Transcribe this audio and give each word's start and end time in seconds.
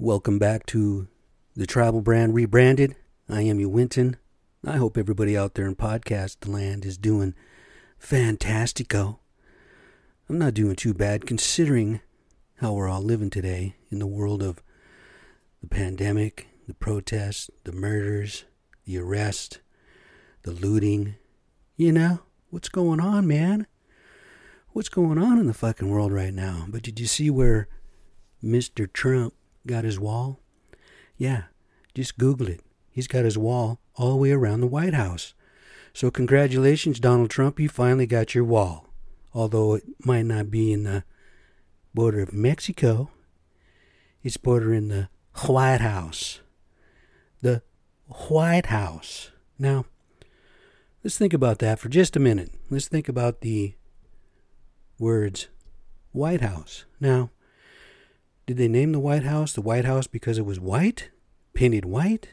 Welcome 0.00 0.40
back 0.40 0.66
to 0.66 1.06
the 1.54 1.68
Tribal 1.68 2.00
Brand 2.00 2.34
Rebranded. 2.34 2.96
I 3.28 3.42
am 3.42 3.60
you, 3.60 3.68
Winton. 3.68 4.16
I 4.66 4.76
hope 4.76 4.98
everybody 4.98 5.38
out 5.38 5.54
there 5.54 5.66
in 5.66 5.76
podcast 5.76 6.48
land 6.52 6.84
is 6.84 6.98
doing 6.98 7.32
fantastico. 8.02 9.18
I'm 10.28 10.36
not 10.36 10.54
doing 10.54 10.74
too 10.74 10.94
bad 10.94 11.28
considering 11.28 12.00
how 12.56 12.72
we're 12.72 12.88
all 12.88 13.02
living 13.02 13.30
today 13.30 13.76
in 13.88 14.00
the 14.00 14.06
world 14.08 14.42
of 14.42 14.64
the 15.60 15.68
pandemic, 15.68 16.48
the 16.66 16.74
protests, 16.74 17.48
the 17.62 17.70
murders, 17.70 18.46
the 18.86 18.98
arrest, 18.98 19.60
the 20.42 20.50
looting. 20.50 21.14
You 21.76 21.92
know, 21.92 22.18
what's 22.50 22.68
going 22.68 22.98
on, 22.98 23.28
man? 23.28 23.68
What's 24.72 24.88
going 24.88 25.18
on 25.18 25.38
in 25.38 25.46
the 25.46 25.54
fucking 25.54 25.88
world 25.88 26.12
right 26.12 26.34
now? 26.34 26.66
But 26.68 26.82
did 26.82 26.98
you 26.98 27.06
see 27.06 27.30
where 27.30 27.68
Mr. 28.42 28.92
Trump 28.92 29.34
got 29.66 29.84
his 29.84 29.98
wall? 29.98 30.40
Yeah, 31.16 31.44
just 31.94 32.18
Google 32.18 32.48
it. 32.48 32.60
He's 32.90 33.08
got 33.08 33.24
his 33.24 33.38
wall 33.38 33.80
all 33.96 34.10
the 34.10 34.16
way 34.16 34.30
around 34.32 34.60
the 34.60 34.66
White 34.66 34.94
House. 34.94 35.34
So, 35.92 36.10
congratulations, 36.10 36.98
Donald 36.98 37.30
Trump. 37.30 37.60
You 37.60 37.68
finally 37.68 38.06
got 38.06 38.34
your 38.34 38.44
wall. 38.44 38.88
Although 39.32 39.74
it 39.74 39.84
might 40.04 40.26
not 40.26 40.50
be 40.50 40.72
in 40.72 40.84
the 40.84 41.04
border 41.92 42.20
of 42.20 42.32
Mexico, 42.32 43.10
it's 44.22 44.36
bordering 44.36 44.88
the 44.88 45.08
White 45.46 45.80
House. 45.80 46.40
The 47.42 47.62
White 48.28 48.66
House. 48.66 49.30
Now, 49.58 49.86
let's 51.02 51.18
think 51.18 51.32
about 51.32 51.58
that 51.60 51.78
for 51.78 51.88
just 51.88 52.16
a 52.16 52.20
minute. 52.20 52.50
Let's 52.70 52.88
think 52.88 53.08
about 53.08 53.40
the 53.40 53.74
words 54.98 55.48
White 56.12 56.40
House. 56.40 56.84
Now, 57.00 57.30
did 58.46 58.56
they 58.56 58.68
name 58.68 58.92
the 58.92 59.00
White 59.00 59.24
House 59.24 59.52
the 59.52 59.60
White 59.60 59.84
House 59.84 60.06
because 60.06 60.38
it 60.38 60.46
was 60.46 60.60
white? 60.60 61.10
Painted 61.54 61.84
white? 61.84 62.30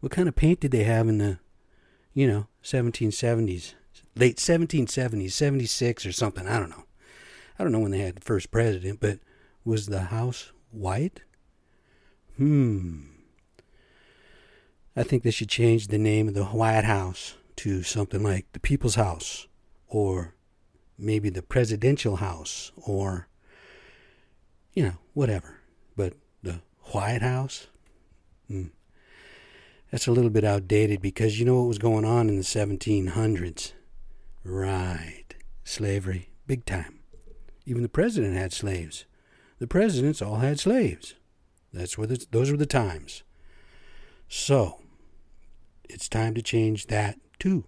What 0.00 0.12
kind 0.12 0.28
of 0.28 0.36
paint 0.36 0.60
did 0.60 0.72
they 0.72 0.84
have 0.84 1.08
in 1.08 1.18
the, 1.18 1.38
you 2.12 2.26
know, 2.26 2.48
1770s? 2.62 3.74
Late 4.16 4.36
1770s, 4.36 5.32
76 5.32 6.06
or 6.06 6.12
something. 6.12 6.46
I 6.46 6.58
don't 6.58 6.70
know. 6.70 6.84
I 7.58 7.62
don't 7.62 7.72
know 7.72 7.80
when 7.80 7.92
they 7.92 8.00
had 8.00 8.16
the 8.16 8.20
first 8.20 8.50
president, 8.50 9.00
but 9.00 9.20
was 9.64 9.86
the 9.86 10.02
house 10.02 10.52
white? 10.70 11.22
Hmm. 12.36 13.02
I 14.96 15.02
think 15.02 15.22
they 15.22 15.30
should 15.30 15.48
change 15.48 15.86
the 15.86 15.98
name 15.98 16.28
of 16.28 16.34
the 16.34 16.44
White 16.44 16.84
House 16.84 17.34
to 17.56 17.82
something 17.82 18.22
like 18.22 18.46
the 18.52 18.60
People's 18.60 18.96
House 18.96 19.46
or 19.88 20.34
maybe 20.98 21.30
the 21.30 21.42
Presidential 21.42 22.16
House 22.16 22.72
or, 22.76 23.28
you 24.72 24.82
know, 24.82 24.94
whatever. 25.14 25.58
But 25.96 26.14
the 26.42 26.60
White 26.92 27.22
House? 27.22 27.66
Hmm. 28.48 28.66
That's 29.90 30.06
a 30.06 30.12
little 30.12 30.30
bit 30.30 30.44
outdated 30.44 31.02
because 31.02 31.38
you 31.38 31.44
know 31.44 31.60
what 31.60 31.68
was 31.68 31.78
going 31.78 32.04
on 32.04 32.28
in 32.28 32.36
the 32.36 32.42
1700s? 32.42 33.72
Right. 34.44 35.34
Slavery. 35.64 36.30
Big 36.46 36.64
time. 36.64 37.00
Even 37.66 37.82
the 37.82 37.88
president 37.88 38.34
had 38.34 38.52
slaves. 38.52 39.04
The 39.58 39.66
presidents 39.66 40.22
all 40.22 40.36
had 40.36 40.58
slaves. 40.58 41.14
That's 41.72 41.96
what 41.96 42.30
those 42.32 42.50
were 42.50 42.56
the 42.56 42.66
times. 42.66 43.22
So, 44.28 44.80
it's 45.88 46.08
time 46.08 46.34
to 46.34 46.42
change 46.42 46.86
that 46.86 47.18
too. 47.38 47.64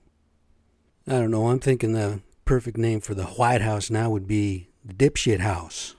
I 1.06 1.12
don't 1.12 1.30
know. 1.30 1.48
I'm 1.48 1.60
thinking 1.60 1.92
the 1.92 2.20
perfect 2.44 2.78
name 2.78 3.00
for 3.00 3.14
the 3.14 3.24
White 3.24 3.60
House 3.60 3.90
now 3.90 4.10
would 4.10 4.26
be 4.26 4.70
the 4.84 4.94
Dipshit 4.94 5.40
House 5.40 5.94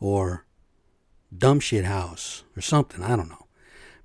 or 0.00 0.46
Dumb 1.36 1.60
Shit 1.60 1.84
House 1.84 2.44
or 2.56 2.60
something. 2.60 3.02
I 3.02 3.16
don't 3.16 3.28
know. 3.28 3.46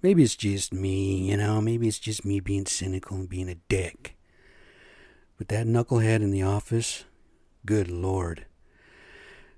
Maybe 0.02 0.24
it's 0.24 0.36
just 0.36 0.74
me, 0.74 1.30
you 1.30 1.38
know. 1.38 1.62
Maybe 1.62 1.88
it's 1.88 2.00
just 2.00 2.26
me 2.26 2.40
being 2.40 2.66
cynical 2.66 3.18
and 3.18 3.30
being 3.30 3.50
a 3.50 3.56
dick. 3.70 4.18
But 5.38 5.48
that 5.48 5.66
knucklehead 5.66 6.22
in 6.22 6.32
the 6.32 6.44
office, 6.44 7.06
good 7.66 7.90
lord. 7.90 8.46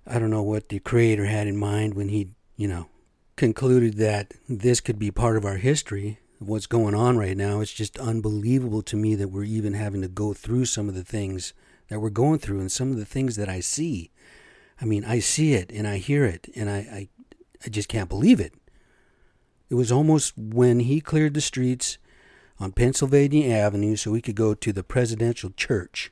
I 0.07 0.19
don't 0.19 0.29
know 0.29 0.43
what 0.43 0.69
the 0.69 0.79
creator 0.79 1.25
had 1.25 1.47
in 1.47 1.57
mind 1.57 1.95
when 1.95 2.09
he, 2.09 2.29
you 2.55 2.67
know, 2.67 2.89
concluded 3.35 3.97
that 3.97 4.33
this 4.47 4.79
could 4.79 4.99
be 4.99 5.09
part 5.11 5.35
of 5.35 5.45
our 5.45 5.57
history 5.57 6.19
what's 6.39 6.67
going 6.67 6.93
on 6.95 7.17
right 7.17 7.37
now. 7.37 7.59
It's 7.59 7.73
just 7.73 7.97
unbelievable 7.97 8.81
to 8.83 8.95
me 8.95 9.15
that 9.15 9.29
we're 9.29 9.43
even 9.43 9.73
having 9.73 10.01
to 10.01 10.07
go 10.07 10.33
through 10.33 10.65
some 10.65 10.89
of 10.89 10.95
the 10.95 11.03
things 11.03 11.53
that 11.89 11.99
we're 11.99 12.09
going 12.09 12.39
through 12.39 12.59
and 12.59 12.71
some 12.71 12.91
of 12.91 12.97
the 12.97 13.05
things 13.05 13.35
that 13.35 13.49
I 13.49 13.59
see. 13.59 14.11
I 14.79 14.85
mean, 14.85 15.05
I 15.05 15.19
see 15.19 15.53
it 15.53 15.71
and 15.71 15.87
I 15.87 15.97
hear 15.97 16.25
it 16.25 16.49
and 16.55 16.69
I, 16.69 16.77
I, 16.77 17.09
I 17.65 17.69
just 17.69 17.89
can't 17.89 18.09
believe 18.09 18.39
it. 18.39 18.53
It 19.69 19.75
was 19.75 19.91
almost 19.91 20.37
when 20.37 20.81
he 20.81 21.01
cleared 21.01 21.33
the 21.33 21.41
streets 21.41 21.97
on 22.59 22.71
Pennsylvania 22.71 23.53
Avenue 23.53 23.95
so 23.95 24.13
he 24.13 24.21
could 24.21 24.35
go 24.35 24.53
to 24.53 24.71
the 24.71 24.83
presidential 24.83 25.49
church, 25.51 26.11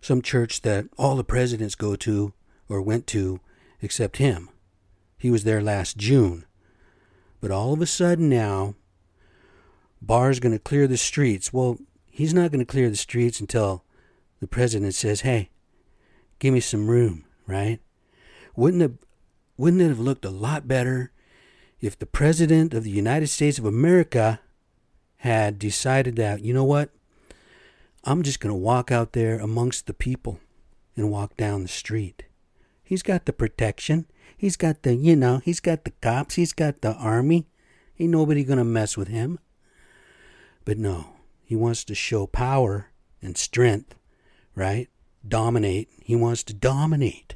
some 0.00 0.22
church 0.22 0.62
that 0.62 0.86
all 0.96 1.16
the 1.16 1.24
presidents 1.24 1.74
go 1.74 1.96
to 1.96 2.32
or 2.68 2.80
went 2.80 3.06
to 3.08 3.40
except 3.80 4.18
him. 4.18 4.48
He 5.16 5.30
was 5.30 5.44
there 5.44 5.60
last 5.60 5.96
June. 5.96 6.44
But 7.40 7.50
all 7.50 7.72
of 7.72 7.80
a 7.80 7.86
sudden 7.86 8.28
now, 8.28 8.74
Barr's 10.00 10.40
going 10.40 10.52
to 10.52 10.58
clear 10.58 10.86
the 10.86 10.96
streets. 10.96 11.52
Well, 11.52 11.78
he's 12.06 12.34
not 12.34 12.50
going 12.50 12.60
to 12.60 12.70
clear 12.70 12.88
the 12.90 12.96
streets 12.96 13.40
until 13.40 13.84
the 14.40 14.46
president 14.46 14.94
says, 14.94 15.22
hey, 15.22 15.50
give 16.38 16.54
me 16.54 16.60
some 16.60 16.88
room, 16.88 17.24
right? 17.48 17.80
Wouldn't 18.54 18.82
it, 18.82 18.92
wouldn't 19.56 19.82
it 19.82 19.88
have 19.88 19.98
looked 19.98 20.24
a 20.24 20.30
lot 20.30 20.68
better 20.68 21.10
if 21.80 21.98
the 21.98 22.06
president 22.06 22.74
of 22.74 22.84
the 22.84 22.90
United 22.90 23.26
States 23.28 23.58
of 23.58 23.64
America 23.64 24.40
had 25.18 25.58
decided 25.58 26.14
that, 26.16 26.44
you 26.44 26.54
know 26.54 26.64
what? 26.64 26.90
I'm 28.04 28.22
just 28.22 28.38
going 28.38 28.52
to 28.52 28.58
walk 28.58 28.92
out 28.92 29.12
there 29.12 29.38
amongst 29.38 29.86
the 29.86 29.94
people 29.94 30.38
and 30.96 31.10
walk 31.10 31.36
down 31.36 31.62
the 31.62 31.68
street. 31.68 32.24
He's 32.82 33.02
got 33.02 33.26
the 33.26 33.32
protection. 33.32 34.06
He's 34.36 34.56
got 34.56 34.82
the, 34.82 34.94
you 34.94 35.16
know, 35.16 35.40
he's 35.44 35.60
got 35.60 35.84
the 35.84 35.90
cops. 36.00 36.36
He's 36.36 36.52
got 36.52 36.80
the 36.80 36.94
army. 36.94 37.48
Ain't 37.98 38.10
nobody 38.10 38.44
going 38.44 38.58
to 38.58 38.64
mess 38.64 38.96
with 38.96 39.08
him. 39.08 39.38
But 40.64 40.78
no, 40.78 41.16
he 41.44 41.56
wants 41.56 41.82
to 41.84 41.94
show 41.94 42.26
power 42.26 42.90
and 43.20 43.36
strength, 43.36 43.94
right? 44.54 44.88
Dominate. 45.26 45.88
He 46.00 46.14
wants 46.14 46.44
to 46.44 46.54
dominate. 46.54 47.34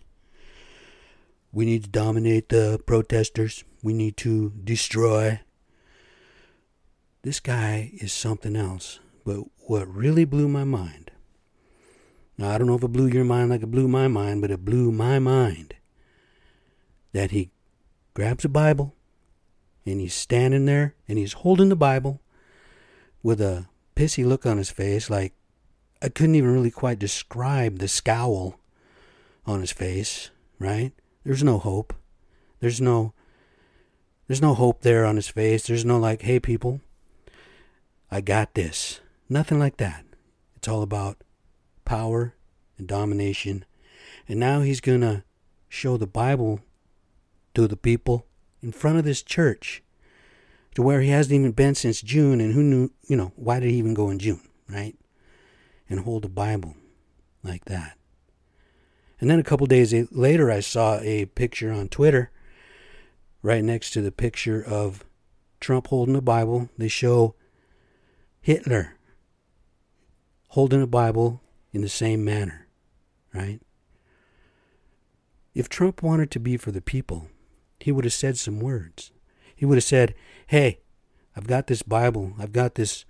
We 1.53 1.65
need 1.65 1.85
to 1.85 1.91
dominate 1.91 2.49
the 2.49 2.81
protesters. 2.87 3.65
We 3.83 3.93
need 3.93 4.17
to 4.19 4.51
destroy. 4.65 5.41
This 7.23 7.41
guy 7.41 7.93
is 7.95 8.13
something 8.13 8.57
else. 8.57 9.01
But 9.25 9.45
what 9.59 9.87
really 9.95 10.25
blew 10.25 10.49
my 10.49 10.65
mind 10.65 11.13
now, 12.39 12.51
I 12.51 12.59
don't 12.59 12.67
know 12.67 12.75
if 12.75 12.83
it 12.83 12.89
blew 12.89 13.07
your 13.07 13.25
mind 13.25 13.51
like 13.51 13.63
it 13.63 13.71
blew 13.71 13.89
my 13.89 14.09
mind, 14.09 14.41
but 14.41 14.51
it 14.51 14.65
blew 14.65 14.91
my 14.91 15.19
mind 15.19 15.75
that 17.13 17.31
he 17.31 17.51
grabs 18.15 18.45
a 18.45 18.49
Bible 18.49 18.95
and 19.85 20.01
he's 20.01 20.15
standing 20.15 20.67
there 20.67 20.95
and 21.07 21.19
he's 21.19 21.35
holding 21.35 21.69
the 21.69 21.77
Bible 21.77 22.21
with 23.23 23.41
a 23.41 23.67
pissy 23.95 24.27
look 24.27 24.47
on 24.47 24.59
his 24.59 24.71
face, 24.71 25.11
like 25.11 25.35
I 26.03 26.09
couldn't 26.09 26.35
even 26.35 26.53
really 26.53 26.71
quite 26.71 26.99
describe 26.99 27.79
the 27.79 27.87
scowl 27.87 28.59
on 29.47 29.61
his 29.61 29.73
face, 29.73 30.31
right? 30.59 30.93
There's 31.25 31.45
no 31.45 31.59
hope. 31.59 31.95
There's 32.61 32.81
no 32.81 33.13
there's 34.27 34.43
no 34.43 34.55
hope 34.55 34.83
there 34.83 35.05
on 35.05 35.17
his 35.17 35.29
face. 35.29 35.67
There's 35.67 35.85
no 35.85 35.99
like, 35.99 36.23
hey 36.23 36.41
people, 36.41 36.81
I 38.11 38.21
got 38.21 38.55
this. 38.55 39.01
Nothing 39.29 39.59
like 39.59 39.77
that. 39.79 40.05
It's 40.57 40.69
all 40.69 40.83
about 40.83 41.19
power 41.85 42.35
and 42.79 42.87
domination. 42.87 43.65
And 44.29 44.39
now 44.39 44.61
he's 44.61 44.81
going 44.81 45.01
to 45.01 45.25
show 45.69 45.97
the 45.97 46.07
Bible 46.07 46.61
to 47.55 47.67
the 47.67 47.77
people 47.77 48.27
in 48.63 48.73
front 48.73 48.99
of 48.99 49.05
this 49.05 49.23
church 49.23 49.83
to 50.75 50.83
where 50.83 51.01
he 51.01 51.11
hasn't 51.11 51.35
even 51.35 51.53
been 51.53 51.75
since 51.75 52.01
June. 52.01 52.41
And 52.41 52.55
who 52.55 52.63
knew, 52.63 52.91
you 53.09 53.17
know, 53.17 53.33
why 53.37 53.61
did 53.61 53.71
he 53.71 53.77
even 53.77 53.95
go 53.95 54.09
in 54.11 54.19
June, 54.19 54.41
right? 54.69 54.97
And 55.89 56.01
hold 56.01 56.23
the 56.23 56.29
Bible 56.29 56.75
like 57.43 57.65
that. 57.67 57.99
And 59.23 59.31
then 59.31 59.39
a 59.39 59.45
couple 59.45 59.69
days 59.69 59.95
later, 60.11 60.51
I 60.51 60.59
saw 60.59 60.99
a 60.99 61.27
picture 61.27 61.71
on 61.71 61.89
Twitter 61.89 62.33
right 63.41 63.63
next 63.63 63.93
to 63.93 64.01
the 64.01 64.11
picture 64.11 64.61
of 64.61 65.05
Trump 65.61 65.87
holding 65.87 66.15
the 66.15 66.21
Bible. 66.21 66.71
They 66.77 66.89
show 66.89 67.37
Hitler 68.41 68.97
holding 70.49 70.83
a 70.83 70.89
Bible 70.89 71.41
in 71.73 71.83
the 71.83 71.89
same 71.89 72.25
manner, 72.25 72.67
right? 73.33 73.61
If 75.55 75.69
Trump 75.69 76.03
wanted 76.03 76.33
to 76.33 76.41
be 76.41 76.57
for 76.57 76.73
the 76.73 76.83
people, 76.83 77.29
he 77.79 77.93
would 77.93 78.05
have 78.05 78.13
said 78.13 78.39
some 78.39 78.59
words. 78.59 79.13
He 79.55 79.65
would 79.65 79.77
have 79.77 79.85
said, 79.85 80.17
Hey, 80.49 80.81
I've 81.37 81.47
got 81.47 81.69
this 81.69 81.83
Bible, 81.83 82.33
I've 82.41 82.53
got 82.53 82.75
this 82.75 83.05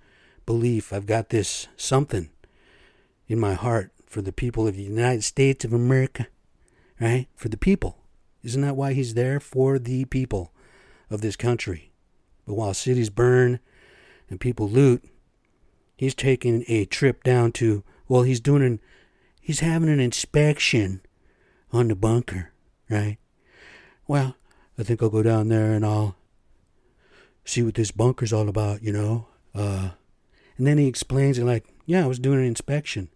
belief, 0.45 0.93
I've 0.93 1.07
got 1.07 1.29
this 1.29 1.69
something 1.75 2.29
in 3.27 3.39
my 3.39 3.55
heart 3.55 3.92
for 4.13 4.21
the 4.21 4.31
people 4.31 4.67
of 4.67 4.75
the 4.75 4.83
United 4.83 5.23
States 5.23 5.65
of 5.65 5.73
America, 5.73 6.27
right? 7.01 7.25
For 7.35 7.49
the 7.49 7.57
people. 7.57 7.97
Isn't 8.43 8.61
that 8.61 8.75
why 8.75 8.93
he's 8.93 9.15
there? 9.15 9.39
For 9.39 9.79
the 9.79 10.05
people 10.05 10.53
of 11.09 11.21
this 11.21 11.35
country. 11.35 11.91
But 12.45 12.53
while 12.53 12.75
cities 12.75 13.09
burn 13.09 13.59
and 14.29 14.39
people 14.39 14.69
loot, 14.69 15.03
he's 15.97 16.13
taking 16.13 16.63
a 16.67 16.85
trip 16.85 17.23
down 17.23 17.53
to, 17.53 17.83
well, 18.07 18.21
he's 18.21 18.39
doing 18.39 18.61
an, 18.61 18.79
he's 19.41 19.61
having 19.61 19.89
an 19.89 19.99
inspection 19.99 21.01
on 21.71 21.87
the 21.87 21.95
bunker, 21.95 22.51
right? 22.91 23.17
Well, 24.07 24.35
I 24.77 24.83
think 24.83 25.01
I'll 25.01 25.09
go 25.09 25.23
down 25.23 25.47
there 25.47 25.73
and 25.73 25.83
I'll 25.83 26.15
see 27.45 27.63
what 27.63 27.73
this 27.73 27.89
bunker's 27.89 28.31
all 28.31 28.47
about, 28.47 28.83
you 28.83 28.93
know? 28.93 29.25
Uh, 29.55 29.89
and 30.59 30.67
then 30.67 30.77
he 30.77 30.85
explains 30.85 31.39
it 31.39 31.45
like, 31.45 31.65
yeah, 31.87 32.03
I 32.03 32.07
was 32.07 32.19
doing 32.19 32.37
an 32.37 32.45
inspection. 32.45 33.09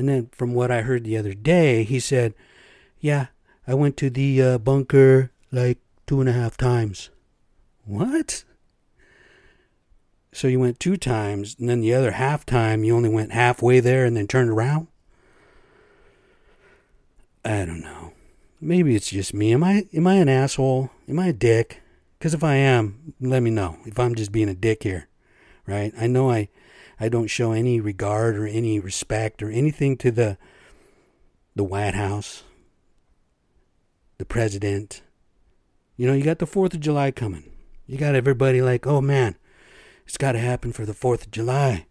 And 0.00 0.08
then 0.08 0.30
from 0.32 0.54
what 0.54 0.70
I 0.70 0.80
heard 0.80 1.04
the 1.04 1.18
other 1.18 1.34
day, 1.34 1.84
he 1.84 2.00
said, 2.00 2.32
yeah, 3.00 3.26
I 3.66 3.74
went 3.74 3.98
to 3.98 4.08
the 4.08 4.40
uh, 4.40 4.56
bunker 4.56 5.30
like 5.52 5.76
two 6.06 6.20
and 6.20 6.28
a 6.28 6.32
half 6.32 6.56
times. 6.56 7.10
What? 7.84 8.44
So 10.32 10.48
you 10.48 10.58
went 10.58 10.80
two 10.80 10.96
times, 10.96 11.54
and 11.60 11.68
then 11.68 11.82
the 11.82 11.92
other 11.92 12.12
half 12.12 12.46
time 12.46 12.82
you 12.82 12.96
only 12.96 13.10
went 13.10 13.32
halfway 13.32 13.78
there 13.78 14.06
and 14.06 14.16
then 14.16 14.26
turned 14.26 14.48
around? 14.48 14.86
I 17.44 17.66
don't 17.66 17.82
know. 17.82 18.14
Maybe 18.58 18.96
it's 18.96 19.10
just 19.10 19.34
me. 19.34 19.52
Am 19.52 19.62
I 19.62 19.86
am 19.92 20.06
I 20.06 20.14
an 20.14 20.30
asshole? 20.30 20.88
Am 21.10 21.18
I 21.18 21.26
a 21.26 21.34
dick? 21.34 21.82
Because 22.18 22.32
if 22.32 22.42
I 22.42 22.54
am, 22.54 23.12
let 23.20 23.42
me 23.42 23.50
know. 23.50 23.76
If 23.84 23.98
I'm 23.98 24.14
just 24.14 24.32
being 24.32 24.48
a 24.48 24.54
dick 24.54 24.82
here, 24.82 25.08
right? 25.66 25.92
I 26.00 26.06
know 26.06 26.30
I 26.30 26.48
I 27.00 27.08
don't 27.08 27.28
show 27.28 27.52
any 27.52 27.80
regard 27.80 28.36
or 28.36 28.46
any 28.46 28.78
respect 28.78 29.42
or 29.42 29.50
anything 29.50 29.96
to 29.98 30.10
the 30.10 30.36
the 31.56 31.64
White 31.64 31.94
House, 31.94 32.44
the 34.18 34.26
president. 34.26 35.02
You 35.96 36.06
know, 36.06 36.12
you 36.12 36.22
got 36.22 36.38
the 36.38 36.46
4th 36.46 36.74
of 36.74 36.80
July 36.80 37.10
coming. 37.10 37.50
You 37.86 37.98
got 37.98 38.14
everybody 38.14 38.60
like, 38.60 38.86
"Oh 38.86 39.00
man, 39.00 39.36
it's 40.06 40.18
got 40.18 40.32
to 40.32 40.38
happen 40.38 40.72
for 40.72 40.84
the 40.84 40.92
4th 40.92 41.22
of 41.22 41.30
July." 41.30 41.86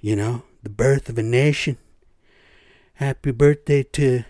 You 0.00 0.16
know, 0.16 0.42
the 0.62 0.70
birth 0.70 1.08
of 1.08 1.18
a 1.18 1.22
nation. 1.22 1.76
Happy 2.94 3.30
birthday 3.30 3.82
to, 3.82 4.24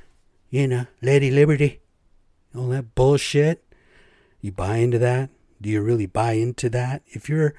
you 0.51 0.67
know, 0.67 0.87
Lady 1.01 1.31
Liberty. 1.31 1.81
All 2.55 2.69
that 2.69 2.95
bullshit. 2.95 3.65
You 4.41 4.53
buy 4.53 4.77
into 4.79 4.99
that? 4.99 5.31
Do 5.61 5.69
you 5.69 5.83
really 5.83 6.07
buy 6.07 6.33
into 6.33 6.69
that? 6.71 7.03
If 7.07 7.29
you're 7.29 7.55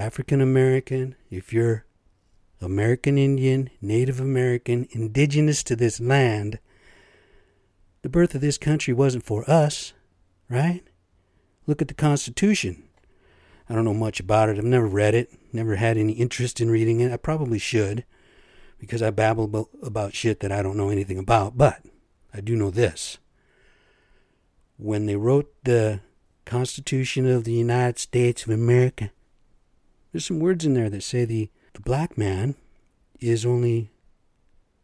African 0.00 0.40
American, 0.40 1.14
if 1.30 1.52
you're 1.52 1.84
American 2.62 3.18
Indian, 3.18 3.68
Native 3.82 4.18
American, 4.18 4.88
indigenous 4.92 5.62
to 5.64 5.76
this 5.76 6.00
land, 6.00 6.58
the 8.00 8.08
birth 8.08 8.34
of 8.34 8.40
this 8.40 8.56
country 8.56 8.94
wasn't 8.94 9.26
for 9.26 9.48
us, 9.48 9.92
right? 10.48 10.82
Look 11.66 11.82
at 11.82 11.88
the 11.88 11.94
Constitution. 11.94 12.84
I 13.68 13.74
don't 13.74 13.84
know 13.84 13.92
much 13.92 14.20
about 14.20 14.48
it. 14.48 14.56
I've 14.56 14.64
never 14.64 14.86
read 14.86 15.14
it, 15.14 15.32
never 15.52 15.76
had 15.76 15.98
any 15.98 16.14
interest 16.14 16.62
in 16.62 16.70
reading 16.70 17.00
it. 17.00 17.12
I 17.12 17.18
probably 17.18 17.58
should 17.58 18.06
because 18.78 19.02
I 19.02 19.10
babble 19.10 19.68
about 19.82 20.14
shit 20.14 20.40
that 20.40 20.50
I 20.50 20.62
don't 20.62 20.78
know 20.78 20.88
anything 20.88 21.18
about. 21.18 21.58
But 21.58 21.82
I 22.32 22.40
do 22.40 22.56
know 22.56 22.70
this. 22.70 23.18
When 24.78 25.04
they 25.04 25.16
wrote 25.16 25.52
the 25.64 26.00
Constitution 26.46 27.30
of 27.30 27.44
the 27.44 27.52
United 27.52 27.98
States 27.98 28.44
of 28.44 28.50
America, 28.50 29.10
there's 30.12 30.26
some 30.26 30.40
words 30.40 30.64
in 30.64 30.74
there 30.74 30.90
that 30.90 31.02
say 31.02 31.24
the, 31.24 31.50
the 31.72 31.80
black 31.80 32.18
man 32.18 32.54
is 33.20 33.46
only 33.46 33.90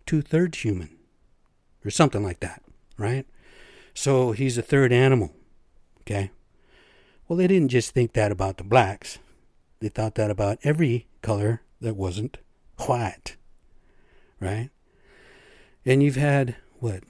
two 0.04 0.22
thirds 0.22 0.58
human, 0.58 0.90
or 1.84 1.90
something 1.90 2.22
like 2.22 2.40
that, 2.40 2.62
right? 2.96 3.26
So 3.94 4.32
he's 4.32 4.56
a 4.56 4.62
third 4.62 4.92
animal, 4.92 5.32
okay? 6.02 6.30
Well, 7.26 7.36
they 7.36 7.46
didn't 7.46 7.70
just 7.70 7.92
think 7.92 8.12
that 8.12 8.30
about 8.30 8.58
the 8.58 8.64
blacks, 8.64 9.18
they 9.80 9.88
thought 9.88 10.14
that 10.14 10.30
about 10.30 10.58
every 10.62 11.06
color 11.22 11.62
that 11.80 11.96
wasn't 11.96 12.38
white, 12.86 13.36
right? 14.40 14.70
And 15.84 16.02
you've 16.02 16.16
had, 16.16 16.56
what, 16.78 17.02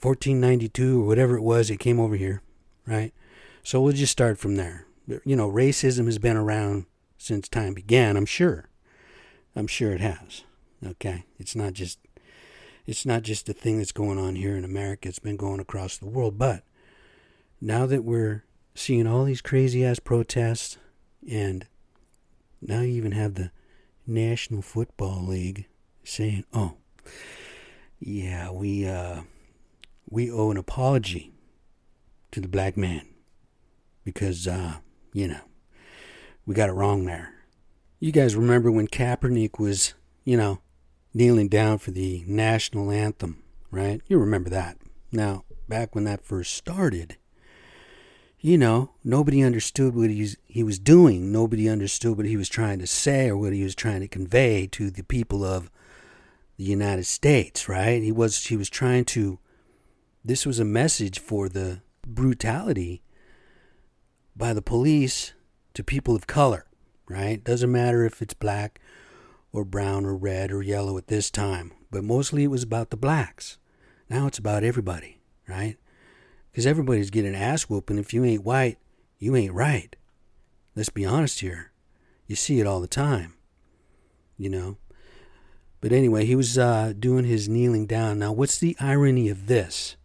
1492 0.00 1.02
or 1.02 1.06
whatever 1.06 1.36
it 1.36 1.42
was, 1.42 1.68
it 1.68 1.78
came 1.78 2.00
over 2.00 2.16
here, 2.16 2.42
right? 2.86 3.12
So 3.62 3.80
we'll 3.82 3.92
just 3.92 4.12
start 4.12 4.38
from 4.38 4.56
there 4.56 4.86
you 5.06 5.36
know, 5.36 5.50
racism 5.50 6.06
has 6.06 6.18
been 6.18 6.36
around 6.36 6.86
since 7.18 7.48
time 7.48 7.74
began, 7.74 8.16
I'm 8.16 8.26
sure. 8.26 8.68
I'm 9.54 9.66
sure 9.66 9.92
it 9.92 10.00
has. 10.00 10.44
Okay? 10.84 11.24
It's 11.38 11.54
not 11.54 11.72
just 11.74 11.98
it's 12.84 13.06
not 13.06 13.22
just 13.22 13.48
a 13.48 13.52
thing 13.52 13.78
that's 13.78 13.92
going 13.92 14.18
on 14.18 14.34
here 14.34 14.56
in 14.56 14.64
America, 14.64 15.08
it's 15.08 15.20
been 15.20 15.36
going 15.36 15.60
across 15.60 15.96
the 15.96 16.08
world, 16.08 16.36
but 16.36 16.64
now 17.60 17.86
that 17.86 18.02
we're 18.02 18.42
seeing 18.74 19.06
all 19.06 19.24
these 19.24 19.40
crazy 19.40 19.84
ass 19.84 20.00
protests 20.00 20.78
and 21.30 21.66
now 22.60 22.80
you 22.80 22.94
even 22.94 23.12
have 23.12 23.34
the 23.34 23.52
National 24.06 24.62
Football 24.62 25.24
League 25.26 25.66
saying, 26.02 26.44
"Oh, 26.52 26.76
yeah, 28.00 28.50
we 28.50 28.86
uh 28.86 29.22
we 30.08 30.30
owe 30.30 30.50
an 30.50 30.56
apology 30.56 31.32
to 32.32 32.40
the 32.40 32.48
black 32.48 32.76
man 32.76 33.06
because 34.04 34.48
uh 34.48 34.78
you 35.12 35.28
know, 35.28 35.40
we 36.46 36.54
got 36.54 36.68
it 36.68 36.72
wrong 36.72 37.04
there. 37.04 37.34
You 38.00 38.12
guys 38.12 38.34
remember 38.34 38.70
when 38.70 38.88
Kaepernick 38.88 39.58
was, 39.58 39.94
you 40.24 40.36
know, 40.36 40.60
kneeling 41.14 41.48
down 41.48 41.78
for 41.78 41.90
the 41.90 42.24
national 42.26 42.90
anthem, 42.90 43.42
right? 43.70 44.00
You 44.08 44.18
remember 44.18 44.50
that. 44.50 44.78
Now, 45.12 45.44
back 45.68 45.94
when 45.94 46.04
that 46.04 46.24
first 46.24 46.54
started, 46.54 47.16
you 48.40 48.58
know, 48.58 48.90
nobody 49.04 49.42
understood 49.42 49.94
what 49.94 50.10
he's, 50.10 50.36
he 50.46 50.64
was 50.64 50.80
doing. 50.80 51.30
Nobody 51.30 51.68
understood 51.68 52.16
what 52.16 52.26
he 52.26 52.36
was 52.36 52.48
trying 52.48 52.80
to 52.80 52.86
say 52.86 53.28
or 53.28 53.36
what 53.36 53.52
he 53.52 53.62
was 53.62 53.76
trying 53.76 54.00
to 54.00 54.08
convey 54.08 54.66
to 54.72 54.90
the 54.90 55.04
people 55.04 55.44
of 55.44 55.70
the 56.56 56.64
United 56.64 57.06
States, 57.06 57.68
right? 57.68 58.02
He 58.02 58.12
was 58.12 58.46
he 58.46 58.56
was 58.56 58.68
trying 58.68 59.04
to 59.06 59.38
this 60.24 60.46
was 60.46 60.60
a 60.60 60.64
message 60.64 61.18
for 61.18 61.48
the 61.48 61.82
brutality 62.06 63.02
by 64.36 64.52
the 64.52 64.62
police 64.62 65.32
to 65.74 65.84
people 65.84 66.14
of 66.14 66.26
color, 66.26 66.66
right? 67.08 67.42
Doesn't 67.42 67.72
matter 67.72 68.04
if 68.04 68.22
it's 68.22 68.34
black 68.34 68.80
or 69.52 69.64
brown 69.64 70.04
or 70.04 70.16
red 70.16 70.52
or 70.52 70.62
yellow 70.62 70.96
at 70.98 71.08
this 71.08 71.30
time, 71.30 71.72
but 71.90 72.04
mostly 72.04 72.44
it 72.44 72.48
was 72.48 72.62
about 72.62 72.90
the 72.90 72.96
blacks. 72.96 73.58
Now 74.08 74.26
it's 74.26 74.38
about 74.38 74.64
everybody, 74.64 75.20
right? 75.48 75.76
Because 76.50 76.66
everybody's 76.66 77.10
getting 77.10 77.34
ass 77.34 77.64
whooping. 77.64 77.98
If 77.98 78.12
you 78.12 78.24
ain't 78.24 78.44
white, 78.44 78.78
you 79.18 79.36
ain't 79.36 79.54
right. 79.54 79.94
Let's 80.74 80.90
be 80.90 81.04
honest 81.04 81.40
here. 81.40 81.72
You 82.26 82.36
see 82.36 82.60
it 82.60 82.66
all 82.66 82.80
the 82.80 82.86
time, 82.86 83.34
you 84.38 84.48
know. 84.48 84.78
But 85.80 85.92
anyway, 85.92 86.24
he 86.24 86.36
was 86.36 86.56
uh, 86.56 86.92
doing 86.98 87.24
his 87.24 87.48
kneeling 87.48 87.86
down. 87.86 88.18
Now, 88.18 88.32
what's 88.32 88.58
the 88.58 88.76
irony 88.80 89.28
of 89.28 89.48
this? 89.48 89.96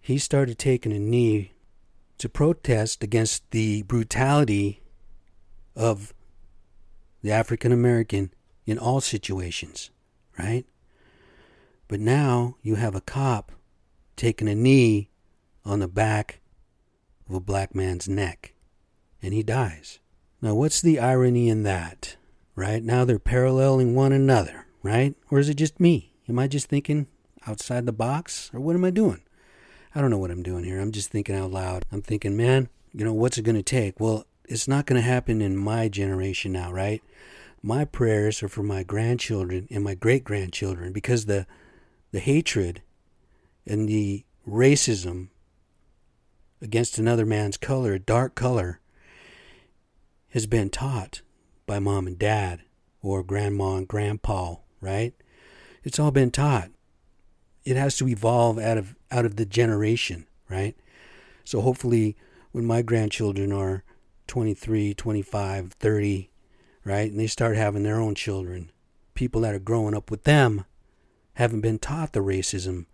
He 0.00 0.18
started 0.18 0.58
taking 0.58 0.92
a 0.92 0.98
knee 0.98 1.52
to 2.18 2.28
protest 2.28 3.02
against 3.02 3.50
the 3.50 3.82
brutality 3.82 4.82
of 5.74 6.12
the 7.22 7.30
African 7.30 7.72
American 7.72 8.32
in 8.66 8.78
all 8.78 9.00
situations, 9.00 9.90
right? 10.38 10.66
But 11.86 12.00
now 12.00 12.56
you 12.62 12.74
have 12.74 12.94
a 12.94 13.00
cop 13.00 13.52
taking 14.16 14.48
a 14.48 14.54
knee 14.54 15.10
on 15.64 15.78
the 15.78 15.88
back 15.88 16.40
of 17.28 17.34
a 17.34 17.40
black 17.40 17.74
man's 17.74 18.08
neck 18.08 18.54
and 19.22 19.32
he 19.32 19.42
dies. 19.42 20.00
Now, 20.40 20.54
what's 20.54 20.80
the 20.80 21.00
irony 21.00 21.48
in 21.48 21.62
that, 21.64 22.16
right? 22.54 22.82
Now 22.82 23.04
they're 23.04 23.18
paralleling 23.18 23.94
one 23.94 24.12
another, 24.12 24.66
right? 24.82 25.14
Or 25.30 25.38
is 25.38 25.48
it 25.48 25.54
just 25.54 25.80
me? 25.80 26.12
Am 26.28 26.38
I 26.38 26.46
just 26.46 26.68
thinking 26.68 27.06
outside 27.46 27.86
the 27.86 27.92
box 27.92 28.50
or 28.52 28.60
what 28.60 28.76
am 28.76 28.84
I 28.84 28.90
doing? 28.90 29.22
I 29.98 30.00
don't 30.00 30.10
know 30.10 30.18
what 30.18 30.30
I'm 30.30 30.44
doing 30.44 30.62
here. 30.62 30.78
I'm 30.78 30.92
just 30.92 31.10
thinking 31.10 31.34
out 31.34 31.50
loud. 31.50 31.84
I'm 31.90 32.02
thinking, 32.02 32.36
man, 32.36 32.68
you 32.94 33.04
know, 33.04 33.12
what's 33.12 33.36
it 33.36 33.42
going 33.42 33.56
to 33.56 33.64
take? 33.64 33.98
Well, 33.98 34.26
it's 34.44 34.68
not 34.68 34.86
going 34.86 35.02
to 35.02 35.04
happen 35.04 35.42
in 35.42 35.56
my 35.56 35.88
generation 35.88 36.52
now, 36.52 36.70
right? 36.70 37.02
My 37.64 37.84
prayers 37.84 38.40
are 38.40 38.48
for 38.48 38.62
my 38.62 38.84
grandchildren 38.84 39.66
and 39.72 39.82
my 39.82 39.96
great 39.96 40.22
grandchildren 40.22 40.92
because 40.92 41.26
the 41.26 41.48
the 42.12 42.20
hatred 42.20 42.80
and 43.66 43.88
the 43.88 44.24
racism 44.48 45.30
against 46.62 46.98
another 46.98 47.26
man's 47.26 47.56
color, 47.56 47.98
dark 47.98 48.36
color, 48.36 48.78
has 50.28 50.46
been 50.46 50.70
taught 50.70 51.22
by 51.66 51.80
mom 51.80 52.06
and 52.06 52.20
dad 52.20 52.62
or 53.02 53.24
grandma 53.24 53.74
and 53.74 53.88
grandpa, 53.88 54.54
right? 54.80 55.12
It's 55.82 55.98
all 55.98 56.12
been 56.12 56.30
taught 56.30 56.70
it 57.68 57.76
has 57.76 57.96
to 57.98 58.08
evolve 58.08 58.58
out 58.58 58.78
of 58.78 58.96
out 59.10 59.26
of 59.26 59.36
the 59.36 59.44
generation, 59.44 60.26
right? 60.48 60.74
So 61.44 61.60
hopefully 61.60 62.16
when 62.50 62.64
my 62.64 62.80
grandchildren 62.82 63.52
are 63.52 63.84
23, 64.26 64.94
25, 64.94 65.72
30, 65.72 66.30
right? 66.84 67.10
And 67.10 67.20
they 67.20 67.26
start 67.26 67.56
having 67.56 67.82
their 67.82 68.00
own 68.00 68.14
children, 68.14 68.70
people 69.14 69.42
that 69.42 69.54
are 69.54 69.58
growing 69.58 69.94
up 69.94 70.10
with 70.10 70.24
them 70.24 70.64
haven't 71.34 71.60
been 71.60 71.78
taught 71.78 72.12
the 72.12 72.20
racism 72.20 72.86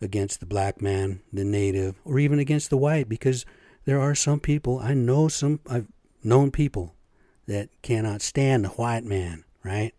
against 0.00 0.38
the 0.38 0.46
black 0.46 0.80
man, 0.80 1.20
the 1.32 1.44
native, 1.44 1.96
or 2.04 2.20
even 2.20 2.38
against 2.38 2.70
the 2.70 2.76
white 2.76 3.08
because 3.08 3.44
there 3.84 4.00
are 4.00 4.14
some 4.14 4.38
people, 4.38 4.78
I 4.78 4.94
know 4.94 5.26
some, 5.26 5.60
I've 5.68 5.88
known 6.22 6.52
people 6.52 6.94
that 7.46 7.68
cannot 7.82 8.22
stand 8.22 8.64
the 8.64 8.70
white 8.70 9.04
man, 9.04 9.44
right? 9.64 9.92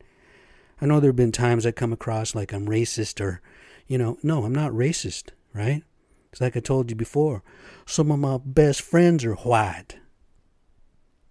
I 0.82 0.86
know 0.86 1.02
there 1.02 1.10
have 1.10 1.18
been 1.18 1.34
times 1.34 1.66
I 1.66 1.72
come 1.72 1.92
across 1.92 2.34
like 2.34 2.54
I'm 2.54 2.68
racist 2.68 3.20
or, 3.20 3.42
you 3.90 3.98
know, 3.98 4.18
no, 4.24 4.46
I'm 4.46 4.54
not 4.54 4.72
racist, 4.72 5.32
right? 5.54 5.84
It's 6.32 6.40
like 6.40 6.56
I 6.56 6.62
told 6.62 6.90
you 6.90 6.96
before. 6.96 7.44
Some 7.88 8.12
of 8.12 8.20
my 8.20 8.38
best 8.38 8.82
friends 8.82 9.26
are 9.26 9.34
white. 9.34 9.98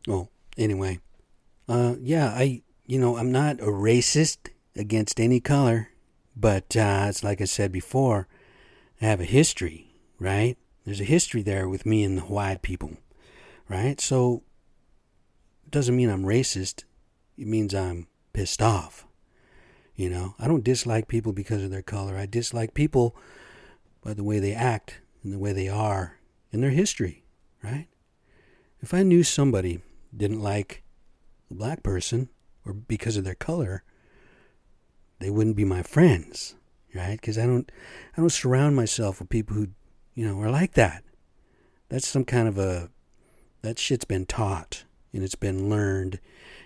Oh, 0.08 0.28
anyway. 0.58 0.98
Uh, 1.68 1.94
yeah, 2.00 2.26
I, 2.26 2.62
you 2.84 2.98
know, 2.98 3.16
I'm 3.16 3.30
not 3.30 3.60
a 3.60 3.66
racist 3.66 4.50
against 4.74 5.20
any 5.20 5.38
color, 5.38 5.90
but 6.36 6.76
uh, 6.76 7.06
it's 7.08 7.22
like 7.22 7.40
I 7.40 7.44
said 7.44 7.70
before, 7.70 8.26
I 9.00 9.06
have 9.06 9.20
a 9.20 9.24
history, 9.24 9.94
right? 10.18 10.58
There's 10.84 11.00
a 11.00 11.04
history 11.04 11.42
there 11.42 11.68
with 11.68 11.86
me 11.86 12.02
and 12.02 12.18
the 12.18 12.22
white 12.22 12.62
people, 12.62 12.96
right? 13.68 14.00
So, 14.00 14.42
it 15.64 15.70
doesn't 15.70 15.94
mean 15.94 16.10
I'm 16.10 16.24
racist. 16.24 16.84
It 17.36 17.46
means 17.46 17.72
I'm 17.72 18.08
pissed 18.32 18.60
off. 18.60 19.06
You 19.98 20.08
know, 20.08 20.36
I 20.38 20.46
don't 20.46 20.62
dislike 20.62 21.08
people 21.08 21.32
because 21.32 21.60
of 21.60 21.72
their 21.72 21.82
color. 21.82 22.16
I 22.16 22.24
dislike 22.24 22.72
people 22.72 23.16
by 24.00 24.14
the 24.14 24.22
way 24.22 24.38
they 24.38 24.54
act 24.54 25.00
and 25.24 25.32
the 25.32 25.40
way 25.40 25.52
they 25.52 25.68
are 25.68 26.18
and 26.52 26.62
their 26.62 26.70
history, 26.70 27.24
right? 27.64 27.88
If 28.80 28.94
I 28.94 29.02
knew 29.02 29.24
somebody 29.24 29.80
didn't 30.16 30.40
like 30.40 30.84
a 31.50 31.54
black 31.54 31.82
person 31.82 32.28
or 32.64 32.74
because 32.74 33.16
of 33.16 33.24
their 33.24 33.34
color, 33.34 33.82
they 35.18 35.30
wouldn't 35.30 35.56
be 35.56 35.64
my 35.64 35.82
friends, 35.82 36.54
right? 36.94 37.20
Because 37.20 37.36
I 37.36 37.46
don't, 37.46 37.68
I 38.16 38.20
don't 38.20 38.30
surround 38.30 38.76
myself 38.76 39.18
with 39.18 39.28
people 39.28 39.56
who, 39.56 39.70
you 40.14 40.24
know, 40.24 40.40
are 40.40 40.50
like 40.50 40.74
that. 40.74 41.02
That's 41.88 42.06
some 42.06 42.24
kind 42.24 42.46
of 42.46 42.56
a, 42.56 42.88
that 43.62 43.80
shit's 43.80 44.04
been 44.04 44.26
taught 44.26 44.84
and 45.12 45.24
it's 45.24 45.34
been 45.34 45.68
learned 45.68 46.20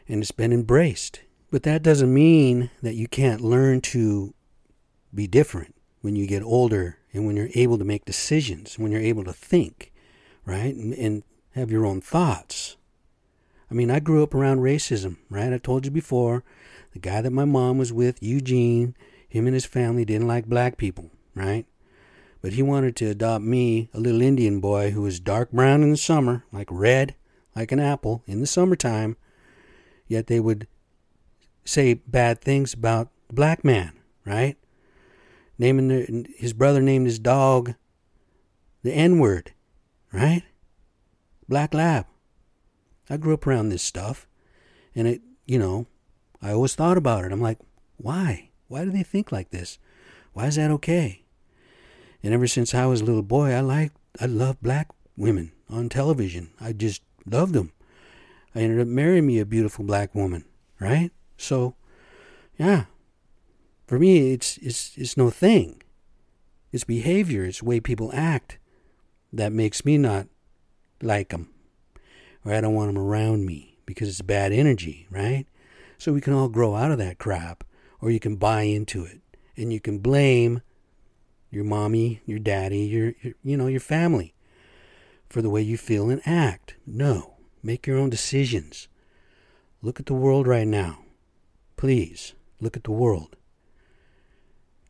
and 0.07 0.21
it's 0.21 0.33
been 0.33 0.53
embraced. 0.53 1.23
But 1.53 1.65
that 1.65 1.83
doesn't 1.83 2.13
mean 2.13 2.71
that 2.81 2.95
you 2.95 3.07
can't 3.07 3.43
learn 3.43 3.83
to 3.83 4.33
be 5.15 5.27
different 5.27 5.75
when 6.01 6.17
you 6.17 6.27
get 6.27 6.43
older 6.43 6.97
and 7.13 7.27
when 7.27 7.37
you're 7.37 7.51
able 7.55 7.77
to 7.77 7.85
make 7.85 8.07
decisions, 8.07 8.79
when 8.79 8.91
you're 8.91 9.03
able 9.03 9.23
to 9.25 9.35
think, 9.35 9.93
right? 10.47 10.75
And, 10.75 10.95
and 10.95 11.23
have 11.55 11.71
your 11.71 11.85
own 11.85 12.01
thoughts. 12.01 12.79
I 13.71 13.75
mean, 13.75 13.91
I 13.91 14.01
grew 14.01 14.23
up 14.23 14.35
around 14.35 14.61
racism, 14.61 15.19
right? 15.29 15.53
I 15.53 15.59
told 15.59 15.85
you 15.85 15.91
before, 15.91 16.43
the 16.95 16.99
guy 16.99 17.21
that 17.21 17.31
my 17.33 17.45
mom 17.45 17.77
was 17.77 17.93
with, 17.93 18.23
Eugene, 18.23 18.97
him 19.29 19.47
and 19.47 19.53
his 19.53 19.67
family 19.67 20.07
didn't 20.07 20.29
like 20.29 20.47
black 20.47 20.79
people, 20.79 21.11
right? 21.35 21.67
But 22.41 22.55
he 22.55 22.63
wanted 22.63 22.97
to 22.97 23.11
adopt 23.11 23.45
me, 23.45 23.91
a 23.93 24.01
little 24.01 24.23
Indian 24.23 24.61
boy 24.61 24.93
who 24.93 25.03
was 25.03 25.21
dark 25.21 25.53
brown 25.53 25.83
in 25.83 25.91
the 25.91 25.99
summer, 25.99 26.47
like 26.51 26.69
red, 26.71 27.15
like 27.55 27.73
an 27.73 27.81
apple 27.81 28.23
in 28.27 28.41
the 28.41 28.47
summertime. 28.47 29.19
Yet 30.09 30.29
they 30.29 30.41
would 30.41 30.67
say 31.65 31.95
bad 31.95 32.41
things 32.41 32.75
about 32.75 33.11
the 33.29 33.35
black 33.35 33.65
man, 33.65 33.93
right? 34.25 34.57
naming 35.63 35.87
the, 35.89 36.27
his 36.37 36.53
brother 36.53 36.83
named 36.83 37.07
his 37.07 37.21
dog 37.21 37.75
the 38.83 38.93
N 38.93 39.21
word, 39.21 39.53
right? 40.13 40.43
Black 41.49 41.73
Lab. 41.73 42.07
I 43.09 43.17
grew 43.17 43.35
up 43.35 43.47
around 43.47 43.69
this 43.69 43.83
stuff, 43.83 44.27
and 44.95 45.07
it, 45.07 45.21
you 45.47 45.61
know, 45.61 45.87
I 46.41 46.51
always 46.51 46.75
thought 46.75 46.97
about 46.97 47.25
it. 47.25 47.31
I'm 47.31 47.41
like, 47.41 47.59
why? 47.97 48.51
Why 48.67 48.85
do 48.85 48.91
they 48.91 49.05
think 49.05 49.31
like 49.31 49.51
this? 49.51 49.79
Why 50.33 50.47
is 50.47 50.57
that 50.57 50.73
okay? 50.73 51.23
And 52.25 52.35
ever 52.35 52.49
since 52.49 52.75
I 52.75 52.87
was 52.87 53.01
a 53.01 53.05
little 53.05 53.23
boy, 53.23 53.53
I 53.53 53.61
liked, 53.61 53.97
I 54.21 54.27
loved 54.27 54.63
black 54.63 54.89
women 55.17 55.53
on 55.71 55.89
television. 55.89 56.51
I 56.61 56.73
just 56.73 57.03
loved 57.25 57.53
them. 57.53 57.73
I 58.55 58.61
ended 58.61 58.81
up 58.81 58.89
marrying 58.89 59.27
me 59.27 59.39
a 59.39 59.47
beautiful 59.47 59.85
black 59.85 60.13
woman, 60.15 60.45
right? 60.81 61.13
So, 61.43 61.75
yeah, 62.59 62.85
for 63.87 63.99
me, 63.99 64.33
it's, 64.33 64.59
it's, 64.59 64.97
it's 64.97 65.17
no 65.17 65.31
thing. 65.31 65.83
It's 66.71 66.85
behavior, 66.85 67.45
it's 67.45 67.59
the 67.59 67.65
way 67.65 67.81
people 67.81 68.11
act 68.15 68.59
that 69.33 69.53
makes 69.53 69.85
me 69.85 69.99
not 69.99 70.29
like 71.03 71.31
them. 71.31 71.51
Or 72.45 72.55
I 72.55 72.61
don't 72.61 72.75
want 72.75 72.95
them 72.95 73.03
around 73.03 73.45
me 73.45 73.77
because 73.87 74.09
it's 74.09 74.23
bad 74.23 74.53
energy, 74.53 75.07
right? 75.11 75.47
So 75.99 76.13
we 76.13 76.21
can 76.21 76.33
all 76.33 76.49
grow 76.49 76.75
out 76.75 76.93
of 76.93 76.99
that 76.99 77.19
crap, 77.19 77.65
or 78.01 78.11
you 78.11 78.21
can 78.21 78.37
buy 78.37 78.63
into 78.63 79.05
it. 79.05 79.21
And 79.57 79.73
you 79.73 79.81
can 79.81 79.99
blame 79.99 80.63
your 81.51 81.65
mommy, 81.65 82.23
your 82.25 82.39
daddy, 82.39 82.81
your, 82.81 83.15
your 83.21 83.35
you 83.43 83.57
know, 83.57 83.67
your 83.67 83.81
family 83.81 84.35
for 85.29 85.43
the 85.43 85.51
way 85.51 85.61
you 85.61 85.77
feel 85.77 86.09
and 86.09 86.23
act. 86.25 86.77
No. 86.87 87.35
Make 87.63 87.87
your 87.87 87.99
own 87.99 88.11
decisions. 88.11 88.89
Look 89.83 90.01
at 90.01 90.07
the 90.07 90.15
world 90.15 90.47
right 90.47 90.67
now. 90.67 90.99
Please, 91.83 92.35
look 92.61 92.77
at 92.77 92.85
the 92.85 92.93
world. 92.93 93.35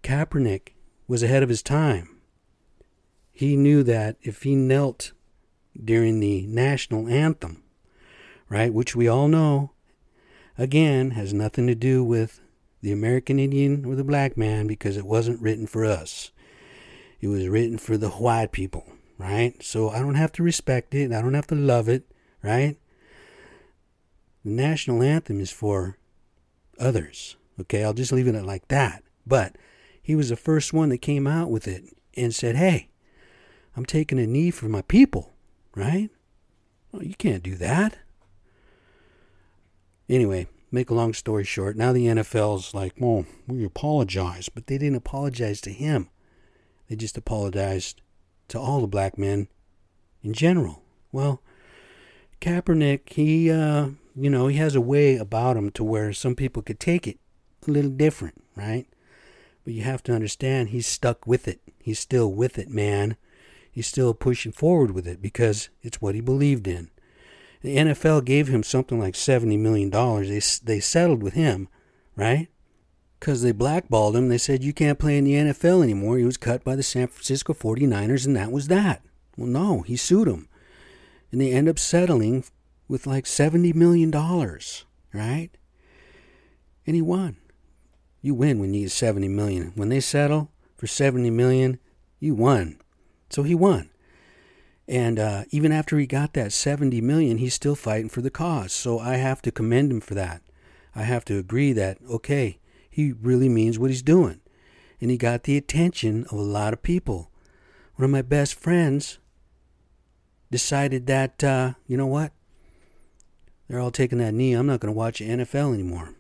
Kaepernick 0.03 0.75
was 1.09 1.23
ahead 1.23 1.43
of 1.43 1.49
his 1.49 1.63
time. 1.63 2.19
He 3.33 3.57
knew 3.57 3.83
that 3.83 4.17
if 4.21 4.43
he 4.43 4.55
knelt 4.55 5.13
during 5.83 6.21
the 6.21 6.47
national 6.49 7.09
anthem, 7.09 7.63
right, 8.51 8.75
which 8.75 8.95
we 8.95 9.09
all 9.09 9.27
know, 9.27 9.71
again, 10.59 11.13
has 11.13 11.33
nothing 11.33 11.67
to 11.67 11.75
do 11.75 12.05
with 12.05 12.43
the 12.83 12.93
American 12.93 13.39
Indian 13.39 13.87
or 13.87 13.95
the 13.95 14.05
black 14.05 14.37
man 14.37 14.67
because 14.67 14.99
it 14.99 15.07
wasn't 15.07 15.41
written 15.41 15.67
for 15.67 15.87
us. 15.87 16.31
It 17.23 17.29
was 17.29 17.49
written 17.49 17.79
for 17.79 17.97
the 17.97 18.11
white 18.11 18.53
people, 18.53 18.85
right? 19.17 19.55
So 19.63 19.89
I 19.89 20.01
don't 20.01 20.17
have 20.17 20.33
to 20.33 20.43
respect 20.43 20.95
it. 20.95 21.11
I 21.11 21.23
don't 21.23 21.33
have 21.33 21.47
to 21.47 21.55
love 21.55 21.89
it, 21.89 22.05
right? 22.43 22.77
The 24.45 24.51
national 24.51 25.03
anthem 25.03 25.41
is 25.41 25.51
for 25.51 25.97
others. 26.83 27.37
Okay, 27.61 27.85
I'll 27.85 27.95
just 27.95 28.13
leave 28.13 28.27
it 28.27 28.45
like 28.45 28.69
that. 28.69 29.03
But 29.27 29.57
he 30.03 30.15
was 30.15 30.31
the 30.31 30.37
first 30.37 30.73
one 30.73 30.89
that 30.89 30.99
came 30.99 31.27
out 31.27 31.51
with 31.51 31.69
it 31.69 31.85
and 32.17 32.35
said, 32.35 32.57
Hey, 32.57 32.89
I'm 33.77 33.87
taking 33.87 34.19
a 34.19 34.27
knee 34.27 34.51
for 34.51 34.69
my 34.69 34.83
people, 34.83 35.33
right? 35.75 36.11
Well, 36.91 37.03
you 37.03 37.15
can't 37.15 37.43
do 37.43 37.55
that. 37.57 37.99
Anyway, 40.09 40.47
make 40.71 40.91
a 40.91 40.95
long 40.95 41.15
story 41.15 41.45
short, 41.45 41.77
now 41.77 41.93
the 41.93 42.07
NFL's 42.07 42.75
like, 42.75 42.95
well, 42.99 43.25
we 43.47 43.65
apologize, 43.65 44.49
but 44.49 44.67
they 44.67 44.79
didn't 44.79 44.97
apologize 44.97 45.61
to 45.63 45.71
him. 45.71 46.09
They 46.89 46.97
just 46.97 47.17
apologized 47.17 48.01
to 48.49 48.59
all 48.59 48.81
the 48.81 48.87
black 48.87 49.17
men 49.17 49.49
in 50.23 50.33
general. 50.33 50.83
Well, 51.13 51.41
Kaepernick, 52.41 53.11
he, 53.11 53.51
uh, 53.51 53.91
you 54.15 54.31
know, 54.31 54.47
he 54.47 54.57
has 54.59 54.75
a 54.75 54.81
way 54.81 55.17
about 55.17 55.57
him 55.57 55.71
to 55.73 55.85
where 55.85 56.13
some 56.13 56.35
people 56.35 56.63
could 56.63 56.81
take 56.81 57.07
it 57.07 57.19
a 57.67 57.71
little 57.71 57.91
different, 57.91 58.43
right? 58.57 58.87
But 59.65 59.75
you 59.75 59.83
have 59.83 60.03
to 60.05 60.15
understand 60.15 60.69
he's 60.69 60.87
stuck 60.87 61.27
with 61.27 61.47
it. 61.47 61.61
He's 61.79 61.99
still 61.99 62.33
with 62.33 62.59
it, 62.59 62.69
man. 62.69 63.17
He's 63.71 63.87
still 63.87 64.13
pushing 64.13 64.53
forward 64.53 64.91
with 64.91 65.07
it 65.07 65.23
because 65.23 65.71
it's 65.83 66.03
what 66.03 66.15
he 66.15 66.21
believed 66.21 66.67
in. 66.67 66.91
The 67.63 67.77
NFL 67.77 68.25
gave 68.25 68.49
him 68.49 68.63
something 68.63 68.99
like 68.99 69.15
$70 69.15 69.59
million. 69.59 69.91
They, 69.91 70.41
they 70.65 70.81
settled 70.81 71.23
with 71.23 71.35
him, 71.35 71.69
right? 72.17 72.49
Because 73.19 73.43
they 73.43 73.53
blackballed 73.53 74.17
him. 74.17 74.29
They 74.29 74.39
said, 74.39 74.65
you 74.65 74.73
can't 74.73 74.99
play 74.99 75.17
in 75.17 75.25
the 75.25 75.35
NFL 75.35 75.83
anymore. 75.83 76.19
He 76.19 76.25
was 76.25 76.37
cut 76.37 76.65
by 76.65 76.75
the 76.75 76.83
San 76.83 77.07
Francisco 77.07 77.55
49ers, 77.55 78.27
and 78.27 78.37
that 78.37 78.51
was 78.51 78.67
that. 78.67 79.03
Well, 79.37 79.47
no, 79.47 79.83
he 79.83 79.97
sued 79.97 80.27
him. 80.27 80.49
And 81.31 81.41
they 81.41 81.53
end 81.53 81.69
up 81.69 81.79
settling 81.79 82.45
with 82.93 83.07
like 83.07 83.25
$70 83.25 83.75
million, 83.75 84.11
right? 84.11 85.49
And 86.87 86.95
he 86.95 87.01
won. 87.01 87.39
You 88.21 88.35
win 88.35 88.59
when 88.59 88.75
you 88.75 88.83
get 88.83 88.93
70 88.93 89.29
million. 89.29 89.73
When 89.75 89.89
they 89.89 89.99
settle 89.99 90.51
for 90.77 90.87
70 90.87 91.31
million, 91.31 91.79
you 92.21 92.35
won. 92.35 92.79
So 93.31 93.45
he 93.45 93.55
won. 93.55 93.89
And 94.87 95.19
uh, 95.19 95.45
even 95.49 95.73
after 95.73 95.99
he 95.99 96.07
got 96.07 96.35
that 96.35 96.53
70 96.53 97.01
million, 97.01 97.39
he's 97.39 97.55
still 97.55 97.75
fighting 97.75 98.11
for 98.11 98.21
the 98.21 98.29
cause. 98.29 98.75
So 98.75 98.99
I 98.99 99.17
have 99.17 99.41
to 99.43 99.51
commend 99.51 99.91
him 99.91 100.03
for 100.03 100.15
that. 100.15 100.43
I 100.95 101.05
have 101.05 101.25
to 101.25 101.39
agree 101.39 101.73
that, 101.73 101.97
okay, 102.11 102.59
he 102.91 103.13
really 103.13 103.49
means 103.49 103.79
what 103.79 103.89
he's 103.89 104.03
doing. 104.03 104.43
And 105.01 105.11
he 105.11 105.17
got 105.17 105.45
the 105.45 105.57
attention 105.57 106.27
of 106.31 106.39
a 106.39 106.43
lot 106.43 106.75
of 106.75 106.83
people. 106.83 107.31
One 107.95 108.05
of 108.05 108.11
my 108.11 108.21
best 108.21 108.55
friends 108.55 109.19
decided 110.51 111.07
that, 111.07 111.43
uh, 111.43 111.73
you 111.87 111.97
know 111.97 112.07
what? 112.07 112.33
They're 113.69 113.81
all 113.81 113.91
taking 113.91 114.19
that 114.19 114.35
knee. 114.35 114.53
I'm 114.53 114.67
not 114.67 114.81
going 114.81 114.93
to 114.93 114.99
watch 114.99 115.21
NFL 115.21 115.75
anymore. 115.75 116.15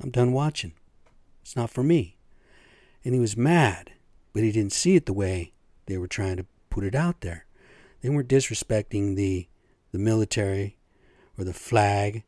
I'm 0.00 0.10
done 0.10 0.32
watching. 0.32 0.72
It's 1.42 1.56
not 1.56 1.70
for 1.70 1.82
me. 1.82 2.16
And 3.04 3.14
he 3.14 3.20
was 3.20 3.36
mad, 3.36 3.92
but 4.32 4.42
he 4.42 4.52
didn't 4.52 4.72
see 4.72 4.96
it 4.96 5.06
the 5.06 5.12
way 5.12 5.52
they 5.86 5.96
were 5.96 6.08
trying 6.08 6.36
to 6.36 6.46
put 6.70 6.84
it 6.84 6.94
out 6.94 7.20
there. 7.20 7.46
They 8.00 8.08
weren't 8.08 8.28
disrespecting 8.28 9.16
the 9.16 9.48
the 9.90 9.98
military 9.98 10.76
or 11.38 11.44
the 11.44 11.54
flag. 11.54 12.24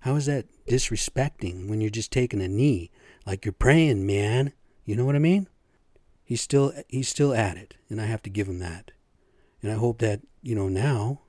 How 0.00 0.16
is 0.16 0.26
that 0.26 0.46
disrespecting 0.66 1.68
when 1.68 1.80
you're 1.80 1.90
just 1.90 2.10
taking 2.10 2.42
a 2.42 2.48
knee 2.48 2.90
like 3.24 3.44
you're 3.44 3.52
praying, 3.52 4.04
man? 4.04 4.52
You 4.84 4.96
know 4.96 5.04
what 5.04 5.14
I 5.14 5.20
mean? 5.20 5.48
he's 6.32 6.40
still 6.40 6.72
he's 6.88 7.08
still 7.08 7.34
at 7.34 7.58
it, 7.58 7.74
and 7.90 8.00
I 8.00 8.06
have 8.06 8.22
to 8.22 8.30
give 8.30 8.48
him 8.48 8.58
that. 8.60 8.90
And 9.62 9.70
I 9.70 9.74
hope 9.74 9.98
that 9.98 10.22
you 10.40 10.54
know 10.54 10.68
now, 10.68 11.20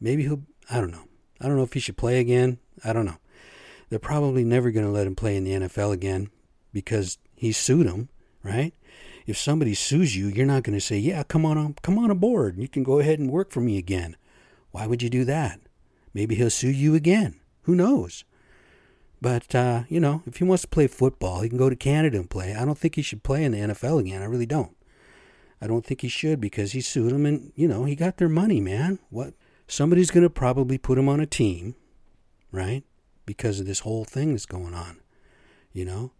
maybe 0.00 0.24
he'll. 0.24 0.42
I 0.70 0.80
don't 0.80 0.90
know. 0.90 1.08
I 1.42 1.48
don't 1.48 1.56
know 1.56 1.64
if 1.64 1.72
he 1.72 1.80
should 1.80 1.96
play 1.96 2.20
again. 2.20 2.58
I 2.84 2.92
don't 2.92 3.04
know. 3.04 3.18
They're 3.90 3.98
probably 3.98 4.44
never 4.44 4.70
going 4.70 4.86
to 4.86 4.92
let 4.92 5.06
him 5.06 5.16
play 5.16 5.36
in 5.36 5.44
the 5.44 5.52
NFL 5.52 5.92
again 5.92 6.30
because 6.72 7.18
he 7.34 7.52
sued 7.52 7.86
him, 7.86 8.08
right? 8.42 8.72
If 9.26 9.36
somebody 9.36 9.74
sues 9.74 10.16
you, 10.16 10.28
you're 10.28 10.46
not 10.46 10.62
going 10.62 10.76
to 10.76 10.80
say, 10.80 10.98
"Yeah, 10.98 11.22
come 11.22 11.44
on, 11.44 11.74
come 11.82 11.98
on 11.98 12.10
aboard. 12.10 12.58
You 12.58 12.68
can 12.68 12.82
go 12.82 12.98
ahead 12.98 13.18
and 13.18 13.30
work 13.30 13.50
for 13.50 13.60
me 13.60 13.76
again." 13.78 14.16
Why 14.70 14.86
would 14.86 15.02
you 15.02 15.10
do 15.10 15.24
that? 15.26 15.60
Maybe 16.14 16.34
he'll 16.34 16.50
sue 16.50 16.70
you 16.70 16.94
again. 16.94 17.38
Who 17.62 17.74
knows? 17.74 18.24
But, 19.20 19.54
uh, 19.54 19.84
you 19.88 20.00
know, 20.00 20.22
if 20.26 20.38
he 20.38 20.44
wants 20.44 20.62
to 20.62 20.68
play 20.68 20.88
football, 20.88 21.42
he 21.42 21.48
can 21.48 21.58
go 21.58 21.70
to 21.70 21.76
Canada 21.76 22.18
and 22.18 22.28
play. 22.28 22.54
I 22.54 22.64
don't 22.64 22.78
think 22.78 22.96
he 22.96 23.02
should 23.02 23.22
play 23.22 23.44
in 23.44 23.52
the 23.52 23.58
NFL 23.58 24.00
again. 24.00 24.20
I 24.20 24.24
really 24.24 24.46
don't. 24.46 24.74
I 25.60 25.68
don't 25.68 25.86
think 25.86 26.00
he 26.00 26.08
should 26.08 26.40
because 26.40 26.72
he 26.72 26.80
sued 26.80 27.12
him 27.12 27.24
and, 27.24 27.52
you 27.54 27.68
know, 27.68 27.84
he 27.84 27.94
got 27.94 28.16
their 28.16 28.28
money, 28.28 28.60
man. 28.60 28.98
What? 29.10 29.34
Somebody's 29.72 30.10
going 30.10 30.22
to 30.22 30.28
probably 30.28 30.76
put 30.76 30.98
him 30.98 31.08
on 31.08 31.18
a 31.18 31.24
team, 31.24 31.76
right? 32.50 32.84
Because 33.24 33.58
of 33.58 33.64
this 33.64 33.78
whole 33.78 34.04
thing 34.04 34.32
that's 34.32 34.44
going 34.44 34.74
on, 34.74 35.00
you 35.72 35.86
know? 35.86 36.12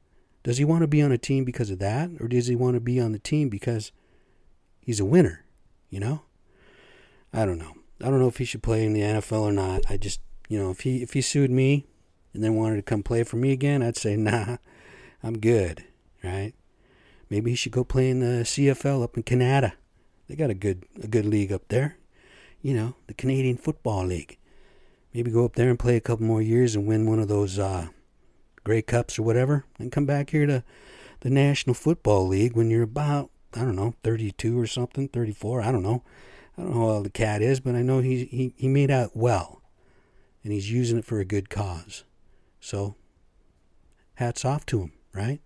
Does 0.43 0.57
he 0.57 0.65
want 0.65 0.81
to 0.81 0.87
be 0.87 1.03
on 1.03 1.13
a 1.13 1.19
team 1.19 1.45
because 1.45 1.69
of 1.69 1.79
that? 1.81 2.09
Or 2.19 2.29
does 2.29 2.47
he 2.47 2.57
want 2.57 2.77
to 2.77 2.81
be 2.81 2.99
on 2.99 3.13
the 3.13 3.19
team 3.19 3.51
because 3.51 3.93
he's 4.81 5.01
a 5.01 5.05
winner, 5.05 5.45
you 5.91 6.01
know? 6.01 6.23
I 7.31 7.45
don't 7.45 7.59
know. 7.59 7.75
I 8.01 8.07
don't 8.07 8.21
know 8.21 8.27
if 8.29 8.39
he 8.39 8.47
should 8.47 8.63
play 8.63 8.87
in 8.87 8.95
the 8.95 9.03
NFL 9.03 9.43
or 9.43 9.53
not. 9.53 9.83
I 9.91 9.99
just, 9.99 10.23
you 10.49 10.59
know, 10.59 10.71
if 10.71 10.81
he 10.81 11.03
if 11.03 11.13
he 11.13 11.21
sued 11.21 11.51
me 11.51 11.85
and 12.33 12.43
then 12.43 12.55
wanted 12.55 12.77
to 12.77 12.83
come 12.83 13.03
play 13.03 13.23
for 13.23 13.37
me 13.37 13.53
again, 13.53 13.83
I'd 13.83 13.99
say, 13.99 14.17
nah, 14.17 14.57
I'm 15.23 15.39
good, 15.39 15.85
right? 16.25 16.55
Maybe 17.29 17.51
he 17.51 17.57
should 17.57 17.73
go 17.73 17.85
play 17.85 18.09
in 18.09 18.21
the 18.21 18.45
CFL 18.45 19.05
up 19.05 19.19
in 19.19 19.25
Canada. 19.25 19.75
They 20.27 20.37
got 20.37 20.49
a 20.49 20.55
good 20.55 20.87
a 21.03 21.07
good 21.07 21.27
league 21.27 21.53
up 21.53 21.69
there, 21.69 21.99
you 22.62 22.75
know, 22.75 22.95
the 23.09 23.14
Canadian 23.14 23.57
Football 23.57 24.07
League. 24.07 24.38
Maybe 25.12 25.31
go 25.31 25.45
up 25.45 25.57
there 25.57 25.69
and 25.69 25.78
play 25.78 25.97
a 25.97 26.00
couple 26.00 26.25
more 26.25 26.40
years 26.40 26.75
and 26.75 26.87
win 26.87 27.07
one 27.07 27.19
of 27.19 27.28
those 27.28 27.59
uh, 27.59 27.88
Grey 28.64 28.81
Cups 28.81 29.19
or 29.19 29.23
whatever, 29.23 29.66
and 29.78 29.92
come 29.92 30.07
back 30.07 30.31
here 30.31 30.47
to 30.47 30.64
the 31.21 31.31
National 31.31 31.75
Football 31.75 32.28
League 32.28 32.57
when 32.57 32.71
you're 32.71 32.83
about 32.83 33.31
I 33.54 33.61
don't 33.61 33.76
know 33.76 33.95
32 34.02 34.59
or 34.59 34.66
something, 34.66 35.09
34. 35.09 35.61
I 35.61 35.73
don't 35.73 35.83
know. 35.83 36.02
I 36.57 36.62
don't 36.62 36.75
know 36.75 36.81
how 36.81 36.88
old 36.95 37.04
the 37.07 37.11
cat 37.11 37.42
is, 37.42 37.61
but 37.61 37.75
I 37.75 37.83
know 37.83 38.00
he 38.00 38.25
he 38.25 38.54
he 38.57 38.69
made 38.69 38.90
out 38.90 39.11
well, 39.14 39.62
and 40.42 40.52
he's 40.52 40.71
using 40.71 40.99
it 40.99 41.04
for 41.04 41.19
a 41.19 41.25
good 41.25 41.50
cause. 41.50 42.04
So, 42.61 42.95
hats 44.14 44.45
off 44.45 44.64
to 44.66 44.81
him, 44.81 44.92
right? 45.12 45.40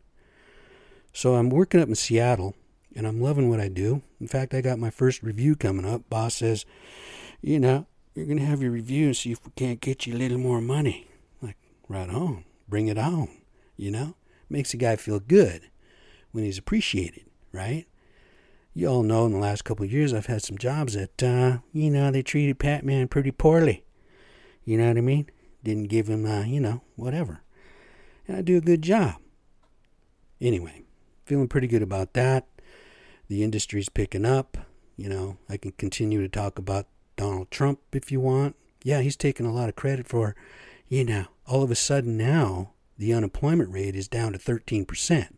So, 1.12 1.36
I'm 1.36 1.48
working 1.48 1.80
up 1.80 1.88
in 1.88 1.94
Seattle 1.94 2.54
and 2.96 3.06
I'm 3.06 3.20
loving 3.20 3.50
what 3.50 3.60
I 3.60 3.68
do. 3.68 4.02
In 4.20 4.26
fact, 4.26 4.54
I 4.54 4.62
got 4.62 4.78
my 4.78 4.90
first 4.90 5.22
review 5.22 5.54
coming 5.54 5.84
up. 5.84 6.08
Boss 6.08 6.34
says, 6.34 6.64
you 7.42 7.60
know, 7.60 7.86
you're 8.14 8.26
going 8.26 8.38
to 8.38 8.44
have 8.44 8.62
your 8.62 8.72
review 8.72 9.06
and 9.06 9.16
see 9.16 9.30
if 9.30 9.44
we 9.44 9.52
can't 9.54 9.80
get 9.80 10.06
you 10.06 10.14
a 10.14 10.16
little 10.16 10.38
more 10.38 10.62
money. 10.62 11.06
Like, 11.42 11.58
right 11.88 12.08
on. 12.08 12.44
Bring 12.66 12.88
it 12.88 12.96
on. 12.96 13.28
You 13.76 13.90
know? 13.90 14.14
Makes 14.48 14.72
a 14.72 14.78
guy 14.78 14.96
feel 14.96 15.20
good 15.20 15.68
when 16.32 16.44
he's 16.44 16.58
appreciated, 16.58 17.26
right? 17.52 17.86
You 18.72 18.88
all 18.88 19.02
know 19.02 19.26
in 19.26 19.32
the 19.32 19.38
last 19.38 19.64
couple 19.64 19.84
years 19.84 20.14
I've 20.14 20.26
had 20.26 20.42
some 20.42 20.56
jobs 20.56 20.94
that, 20.94 21.22
uh, 21.22 21.58
you 21.72 21.90
know, 21.90 22.10
they 22.10 22.22
treated 22.22 22.58
Pat 22.58 22.84
Man 22.84 23.08
pretty 23.08 23.30
poorly. 23.30 23.84
You 24.64 24.78
know 24.78 24.88
what 24.88 24.98
I 24.98 25.02
mean? 25.02 25.30
didn't 25.66 25.88
give 25.88 26.06
him, 26.06 26.24
uh, 26.24 26.44
you 26.44 26.60
know, 26.60 26.82
whatever. 26.94 27.42
And 28.28 28.36
I 28.36 28.42
do 28.42 28.56
a 28.56 28.60
good 28.60 28.82
job. 28.82 29.16
Anyway, 30.40 30.84
feeling 31.24 31.48
pretty 31.48 31.66
good 31.66 31.82
about 31.82 32.12
that. 32.12 32.46
The 33.28 33.42
industry's 33.42 33.88
picking 33.88 34.24
up. 34.24 34.56
You 34.96 35.08
know, 35.08 35.38
I 35.48 35.56
can 35.56 35.72
continue 35.72 36.22
to 36.22 36.28
talk 36.28 36.58
about 36.58 36.86
Donald 37.16 37.50
Trump 37.50 37.80
if 37.92 38.10
you 38.10 38.20
want. 38.20 38.56
Yeah, 38.82 39.00
he's 39.00 39.16
taking 39.16 39.46
a 39.46 39.52
lot 39.52 39.68
of 39.68 39.76
credit 39.76 40.06
for, 40.06 40.36
you 40.88 41.04
know, 41.04 41.26
all 41.46 41.62
of 41.62 41.70
a 41.70 41.74
sudden 41.74 42.16
now 42.16 42.72
the 42.98 43.12
unemployment 43.12 43.72
rate 43.72 43.96
is 43.96 44.08
down 44.08 44.32
to 44.32 44.38
13%. 44.38 45.28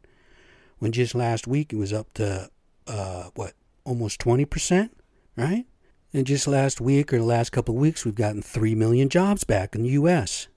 When 0.79 0.93
just 0.93 1.15
last 1.15 1.47
week 1.47 1.73
it 1.73 1.77
was 1.77 1.93
up 1.93 2.13
to, 2.15 2.51
uh, 2.87 3.31
what, 3.35 3.55
almost 3.85 4.21
20%, 4.21 4.91
right? 5.37 5.67
And 6.13 6.27
just 6.27 6.47
last 6.47 6.81
week 6.81 7.13
or 7.13 7.19
the 7.19 7.25
last 7.25 7.51
couple 7.51 7.75
of 7.75 7.81
weeks, 7.81 8.05
we've 8.05 8.15
gotten 8.15 8.43
3 8.43 8.75
million 8.75 9.09
jobs 9.09 9.45
back 9.45 9.75
in 9.75 9.83
the 9.83 9.91
U.S. 9.91 10.49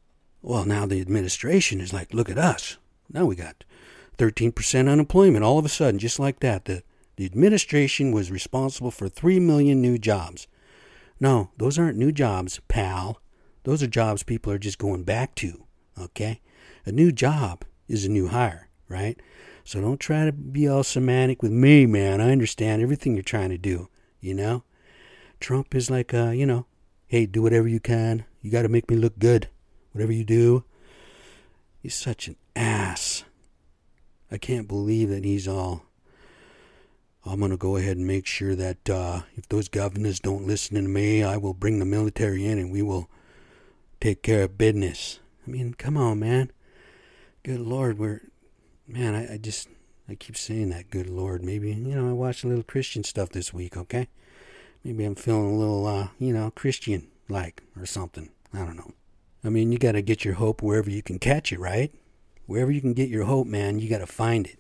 Well, 0.42 0.66
now 0.66 0.86
the 0.86 1.02
administration 1.02 1.82
is 1.82 1.94
like, 1.94 2.14
look 2.14 2.30
at 2.30 2.38
us. 2.38 2.78
Now 3.12 3.26
we 3.26 3.36
got 3.36 3.64
13% 4.18 4.90
unemployment 4.90 5.44
all 5.44 5.58
of 5.58 5.66
a 5.66 5.70
sudden, 5.70 6.00
just 6.00 6.20
like 6.20 6.40
that. 6.40 6.66
The, 6.66 6.84
the 7.22 7.28
administration 7.28 8.12
was 8.12 8.32
responsible 8.32 8.90
for 8.90 9.08
3 9.08 9.40
million 9.40 9.80
new 9.80 10.00
jobs. 10.00 10.48
No, 11.20 11.52
those 11.56 11.78
aren't 11.78 12.00
new 12.00 12.12
jobs, 12.12 12.60
pal. 12.68 13.22
Those 13.64 13.84
are 13.84 13.88
jobs 13.88 14.24
people 14.24 14.52
are 14.52 14.58
just 14.58 14.80
going 14.80 15.04
back 15.04 15.36
to, 15.36 15.68
okay? 16.00 16.42
A 16.84 16.92
new 16.92 17.12
job 17.12 17.64
is 17.88 18.06
a 18.06 18.10
new 18.10 18.30
hire, 18.30 18.70
right? 18.90 19.22
So 19.64 19.80
don't 19.80 20.00
try 20.00 20.26
to 20.26 20.32
be 20.32 20.68
all 20.68 20.82
semantic 20.82 21.44
with 21.44 21.52
me, 21.52 21.86
man. 21.86 22.22
I 22.22 22.32
understand 22.32 22.82
everything 22.82 23.14
you're 23.14 23.22
trying 23.22 23.52
to 23.52 23.58
do, 23.60 23.90
you 24.20 24.34
know? 24.34 24.64
Trump 25.40 25.76
is 25.76 25.92
like, 25.92 26.16
uh, 26.16 26.32
you 26.32 26.48
know, 26.48 26.66
hey, 27.06 27.28
do 27.28 27.44
whatever 27.44 27.68
you 27.68 27.80
can. 27.80 28.26
You 28.42 28.50
got 28.50 28.64
to 28.64 28.68
make 28.68 28.90
me 28.90 28.98
look 28.98 29.20
good. 29.20 29.48
Whatever 29.92 30.12
you 30.12 30.24
do. 30.24 30.64
He's 31.84 31.94
such 31.94 32.28
an 32.28 32.36
ass. 32.56 33.26
I 34.32 34.40
can't 34.40 34.68
believe 34.68 35.10
that 35.10 35.24
he's 35.24 35.48
all. 35.48 35.86
I'm 37.26 37.40
going 37.40 37.52
to 37.52 37.58
go 37.58 37.76
ahead 37.76 37.98
and 37.98 38.08
make 38.08 38.26
sure 38.26 38.56
that 38.56 38.90
uh, 38.90 39.22
if 39.36 39.48
those 39.48 39.70
governors 39.70 40.20
don't 40.20 40.48
listen 40.48 40.76
to 40.76 40.82
me, 40.82 41.24
I 41.24 41.38
will 41.38 41.54
bring 41.54 41.80
the 41.80 41.86
military 41.86 42.46
in 42.46 42.58
and 42.58 42.72
we 42.72 42.82
will 42.82 43.10
take 44.00 44.24
care 44.24 44.44
of 44.44 44.58
business. 44.58 45.20
I 45.46 45.52
mean, 45.52 45.74
come 45.76 45.98
on, 45.98 46.20
man. 46.20 46.52
Good 47.44 47.60
Lord, 47.60 47.98
we're. 47.98 48.22
Man, 48.88 49.16
I, 49.16 49.36
I 49.36 49.38
just. 49.38 49.70
I 50.10 50.16
keep 50.16 50.36
saying 50.36 50.70
that, 50.72 50.90
good 50.90 51.10
Lord. 51.10 51.42
Maybe, 51.42 51.70
you 51.70 51.96
know, 51.96 52.10
I 52.10 52.14
watched 52.14 52.44
a 52.44 52.48
little 52.48 52.64
Christian 52.64 53.04
stuff 53.04 53.30
this 53.30 53.54
week, 53.54 53.78
okay? 53.78 54.10
Maybe 54.84 55.06
I'm 55.06 55.16
feeling 55.16 55.56
a 55.56 55.58
little, 55.58 55.88
uh, 55.88 56.10
you 56.20 56.34
know, 56.34 56.52
Christian 56.52 57.08
like 57.30 57.64
or 57.80 57.86
something. 57.86 58.30
I 58.54 58.60
don't 58.60 58.76
know. 58.76 58.92
I 59.44 59.50
mean, 59.50 59.72
you 59.72 59.78
got 59.78 59.94
to 59.94 60.02
get 60.02 60.26
your 60.26 60.34
hope 60.34 60.62
wherever 60.62 60.90
you 60.90 61.02
can 61.02 61.18
catch 61.18 61.54
it, 61.54 61.60
right? 61.60 61.94
Wherever 62.46 62.72
you 62.72 62.82
can 62.82 62.94
get 62.94 63.10
your 63.10 63.24
hope, 63.24 63.48
man, 63.48 63.80
you 63.80 63.90
got 63.90 64.00
to 64.00 64.08
find 64.08 64.48
it. 64.48 64.60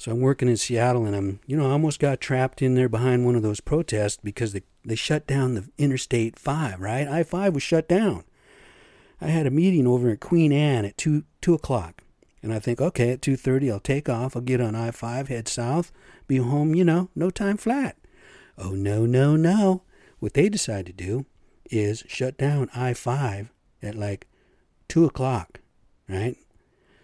So 0.00 0.12
I'm 0.12 0.20
working 0.20 0.48
in 0.48 0.56
Seattle 0.56 1.04
and 1.04 1.14
I'm, 1.14 1.40
you 1.46 1.58
know, 1.58 1.68
I 1.68 1.72
almost 1.72 2.00
got 2.00 2.22
trapped 2.22 2.62
in 2.62 2.74
there 2.74 2.88
behind 2.88 3.26
one 3.26 3.36
of 3.36 3.42
those 3.42 3.60
protests 3.60 4.16
because 4.16 4.54
they, 4.54 4.62
they 4.82 4.94
shut 4.94 5.26
down 5.26 5.52
the 5.52 5.68
Interstate 5.76 6.38
5, 6.38 6.80
right? 6.80 7.06
I 7.06 7.22
5 7.22 7.52
was 7.52 7.62
shut 7.62 7.86
down. 7.86 8.24
I 9.20 9.26
had 9.26 9.46
a 9.46 9.50
meeting 9.50 9.86
over 9.86 10.08
at 10.08 10.20
Queen 10.20 10.52
Anne 10.52 10.86
at 10.86 10.96
2, 10.96 11.24
2 11.42 11.52
o'clock. 11.52 12.02
And 12.42 12.50
I 12.50 12.58
think, 12.60 12.80
okay, 12.80 13.10
at 13.10 13.20
2.30 13.20 13.70
I'll 13.70 13.78
take 13.78 14.08
off. 14.08 14.34
I'll 14.34 14.40
get 14.40 14.62
on 14.62 14.74
I-5, 14.74 15.28
head 15.28 15.48
south, 15.48 15.92
be 16.26 16.38
home, 16.38 16.74
you 16.74 16.82
know, 16.82 17.10
no 17.14 17.28
time 17.28 17.58
flat. 17.58 17.98
Oh, 18.56 18.70
no, 18.70 19.04
no, 19.04 19.36
no. 19.36 19.82
What 20.18 20.32
they 20.32 20.48
decide 20.48 20.86
to 20.86 20.94
do 20.94 21.26
is 21.70 22.04
shut 22.08 22.38
down 22.38 22.70
I 22.74 22.94
5 22.94 23.52
at 23.82 23.96
like 23.96 24.26
2 24.88 25.04
o'clock, 25.04 25.60
right? 26.08 26.38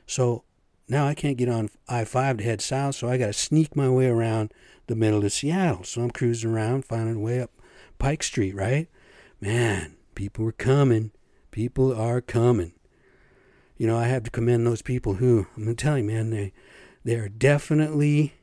So 0.06 0.44
now 0.88 1.06
I 1.06 1.14
can't 1.14 1.36
get 1.36 1.48
on 1.48 1.70
I 1.88 2.04
5 2.04 2.38
to 2.38 2.44
head 2.44 2.60
south, 2.60 2.96
so 2.96 3.08
I 3.08 3.18
got 3.18 3.26
to 3.26 3.32
sneak 3.32 3.74
my 3.74 3.88
way 3.88 4.06
around 4.06 4.52
the 4.86 4.96
middle 4.96 5.24
of 5.24 5.32
Seattle. 5.32 5.84
So 5.84 6.02
I'm 6.02 6.10
cruising 6.10 6.50
around, 6.50 6.84
finding 6.84 7.16
a 7.16 7.20
way 7.20 7.40
up 7.40 7.50
Pike 7.98 8.22
Street, 8.22 8.54
right? 8.54 8.88
Man, 9.40 9.96
people 10.14 10.46
are 10.46 10.52
coming. 10.52 11.12
People 11.50 11.94
are 11.94 12.20
coming. 12.20 12.72
You 13.76 13.86
know, 13.86 13.98
I 13.98 14.04
have 14.04 14.22
to 14.24 14.30
commend 14.30 14.66
those 14.66 14.82
people 14.82 15.14
who, 15.14 15.46
I'm 15.56 15.64
going 15.64 15.76
to 15.76 15.82
tell 15.82 15.98
you, 15.98 16.04
man, 16.04 16.30
they, 16.30 16.52
they 17.04 17.16
are 17.16 17.28
definitely 17.28 18.34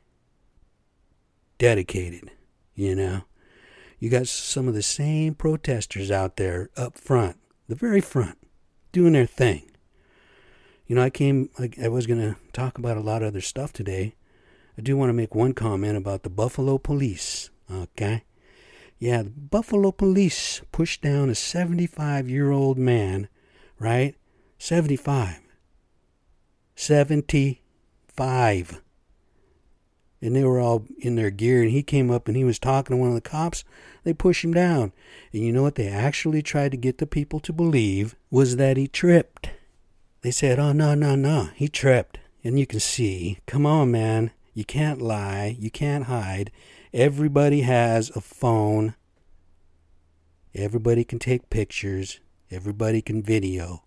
dedicated 1.58 2.30
you 2.74 2.94
know. 2.94 3.22
You 3.98 4.10
got 4.10 4.28
some 4.28 4.68
of 4.68 4.74
the 4.74 4.82
same 4.82 5.34
protesters 5.34 6.10
out 6.10 6.36
there 6.36 6.70
up 6.76 6.98
front, 6.98 7.36
the 7.68 7.74
very 7.74 8.00
front, 8.00 8.36
doing 8.92 9.12
their 9.12 9.26
thing. 9.26 9.70
You 10.86 10.96
know, 10.96 11.02
I 11.02 11.10
came, 11.10 11.50
I, 11.58 11.70
I 11.82 11.88
was 11.88 12.06
going 12.06 12.20
to 12.20 12.36
talk 12.52 12.78
about 12.78 12.96
a 12.96 13.00
lot 13.00 13.22
of 13.22 13.28
other 13.28 13.40
stuff 13.40 13.72
today. 13.72 14.14
I 14.76 14.82
do 14.82 14.96
want 14.96 15.08
to 15.08 15.14
make 15.14 15.34
one 15.34 15.54
comment 15.54 15.96
about 15.96 16.24
the 16.24 16.30
Buffalo 16.30 16.78
police, 16.78 17.50
okay? 17.70 18.24
Yeah, 18.98 19.22
the 19.22 19.30
Buffalo 19.30 19.92
police 19.92 20.62
pushed 20.72 21.00
down 21.00 21.30
a 21.30 21.34
75 21.34 22.28
year 22.28 22.50
old 22.50 22.78
man, 22.78 23.28
right? 23.78 24.16
75. 24.58 25.40
75 26.76 28.82
and 30.24 30.34
they 30.34 30.42
were 30.42 30.58
all 30.58 30.86
in 30.98 31.16
their 31.16 31.30
gear 31.30 31.62
and 31.62 31.70
he 31.70 31.82
came 31.82 32.10
up 32.10 32.26
and 32.26 32.36
he 32.36 32.44
was 32.44 32.58
talking 32.58 32.96
to 32.96 33.00
one 33.00 33.10
of 33.10 33.14
the 33.14 33.20
cops 33.20 33.62
they 34.04 34.14
pushed 34.14 34.42
him 34.42 34.54
down 34.54 34.90
and 35.32 35.42
you 35.42 35.52
know 35.52 35.62
what 35.62 35.74
they 35.74 35.86
actually 35.86 36.42
tried 36.42 36.70
to 36.70 36.78
get 36.78 36.98
the 36.98 37.06
people 37.06 37.38
to 37.38 37.52
believe 37.52 38.16
was 38.30 38.56
that 38.56 38.78
he 38.78 38.88
tripped 38.88 39.33
they 40.24 40.32
said 40.32 40.58
oh 40.58 40.72
no 40.72 40.94
no 40.94 41.14
no 41.14 41.50
he 41.54 41.68
tripped 41.68 42.18
and 42.42 42.58
you 42.58 42.66
can 42.66 42.80
see 42.80 43.38
come 43.46 43.64
on 43.64 43.92
man 43.92 44.32
You 44.56 44.64
can't 44.64 45.02
lie. 45.02 45.56
You 45.58 45.70
can't 45.70 46.04
hide. 46.04 46.52
Everybody 46.92 47.62
has 47.62 48.10
a 48.10 48.20
phone. 48.20 48.94
Everybody 50.54 51.02
can 51.02 51.18
take 51.18 51.50
pictures. 51.50 52.20
Everybody 52.52 53.02
can 53.02 53.20
video. 53.20 53.82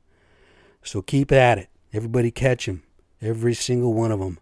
So 0.84 1.02
keep 1.02 1.32
at 1.32 1.58
it. 1.58 1.70
Everybody 1.94 2.32
catch 2.32 2.68
'em. 2.68 2.84
Every 3.22 3.54
single 3.54 3.94
one 3.94 4.12
of 4.12 4.22
'em. 4.22 4.40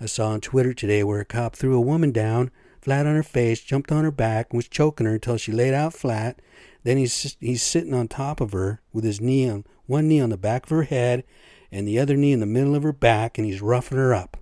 I 0.00 0.06
saw 0.06 0.30
on 0.30 0.40
Twitter 0.40 0.74
today 0.74 1.04
where 1.04 1.20
a 1.20 1.24
cop 1.24 1.54
threw 1.54 1.76
a 1.76 1.80
woman 1.80 2.10
down 2.10 2.50
flat 2.82 3.06
on 3.06 3.14
her 3.14 3.22
face, 3.22 3.60
jumped 3.60 3.90
on 3.90 4.04
her 4.04 4.10
back, 4.10 4.48
and 4.50 4.58
was 4.58 4.68
choking 4.68 5.06
her 5.06 5.14
until 5.14 5.36
she 5.36 5.52
laid 5.52 5.72
out 5.72 5.94
flat. 5.94 6.40
Then 6.82 6.98
he's 6.98 7.36
he's 7.40 7.62
sitting 7.62 7.94
on 7.94 8.08
top 8.08 8.40
of 8.40 8.52
her 8.52 8.82
with 8.92 9.04
his 9.04 9.20
knee 9.20 9.48
on 9.48 9.64
one 9.86 10.08
knee 10.08 10.20
on 10.20 10.30
the 10.30 10.36
back 10.36 10.64
of 10.64 10.70
her 10.70 10.82
head 10.82 11.24
and 11.70 11.88
the 11.88 11.98
other 11.98 12.16
knee 12.16 12.32
in 12.32 12.40
the 12.40 12.46
middle 12.46 12.74
of 12.74 12.82
her 12.82 12.92
back, 12.92 13.38
and 13.38 13.46
he's 13.46 13.62
roughing 13.62 13.98
her 13.98 14.12
up. 14.12 14.36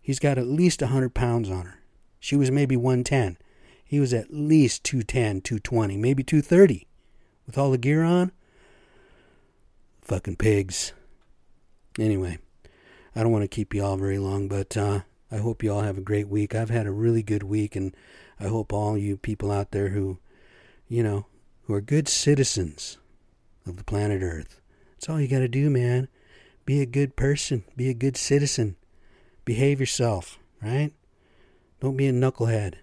He's 0.00 0.18
got 0.18 0.38
at 0.38 0.46
least 0.46 0.82
a 0.82 0.88
hundred 0.88 1.14
pounds 1.14 1.50
on 1.50 1.66
her. 1.66 1.82
She 2.18 2.34
was 2.34 2.50
maybe 2.50 2.76
one 2.76 3.04
ten. 3.04 3.36
He 3.84 4.00
was 4.00 4.12
at 4.12 4.30
least 4.30 4.84
210, 4.84 5.40
220, 5.40 5.96
maybe 5.96 6.22
230 6.22 6.86
with 7.46 7.56
all 7.56 7.70
the 7.70 7.78
gear 7.78 8.02
on. 8.02 8.32
Fucking 10.02 10.36
pigs. 10.36 10.92
Anyway, 11.98 12.38
I 13.16 13.22
don't 13.22 13.32
want 13.32 13.44
to 13.44 13.48
keep 13.48 13.72
you 13.72 13.82
all 13.82 13.96
very 13.96 14.18
long, 14.18 14.46
but 14.46 14.76
uh, 14.76 15.00
I 15.30 15.38
hope 15.38 15.62
you 15.62 15.72
all 15.72 15.82
have 15.82 15.98
a 15.98 16.02
great 16.02 16.28
week. 16.28 16.54
I've 16.54 16.70
had 16.70 16.86
a 16.86 16.92
really 16.92 17.22
good 17.22 17.42
week, 17.42 17.76
and 17.76 17.94
I 18.40 18.48
hope 18.48 18.72
all 18.72 18.96
you 18.96 19.16
people 19.16 19.50
out 19.50 19.72
there 19.72 19.88
who, 19.88 20.18
you 20.88 21.02
know, 21.02 21.26
who 21.64 21.74
are 21.74 21.80
good 21.80 22.08
citizens 22.08 22.98
of 23.66 23.76
the 23.76 23.84
planet 23.84 24.22
Earth. 24.22 24.60
That's 24.92 25.08
all 25.08 25.20
you 25.20 25.28
got 25.28 25.40
to 25.40 25.48
do, 25.48 25.68
man. 25.68 26.08
Be 26.64 26.80
a 26.80 26.86
good 26.86 27.14
person. 27.14 27.64
Be 27.76 27.88
a 27.88 27.94
good 27.94 28.16
citizen. 28.16 28.76
Behave 29.44 29.80
yourself, 29.80 30.38
right? 30.62 30.92
Don't 31.80 31.96
be 31.96 32.06
a 32.06 32.12
knucklehead. 32.12 32.74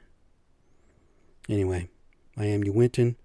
Anyway, 1.49 1.89
I 2.37 2.45
am 2.45 2.63
you, 2.63 2.71
Winton. 2.71 3.15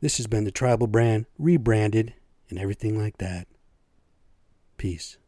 This 0.00 0.16
has 0.16 0.26
been 0.26 0.44
the 0.44 0.50
Tribal 0.50 0.86
Brand 0.86 1.26
rebranded 1.38 2.14
and 2.50 2.58
everything 2.58 2.98
like 2.98 3.18
that. 3.18 3.46
Peace. 4.76 5.18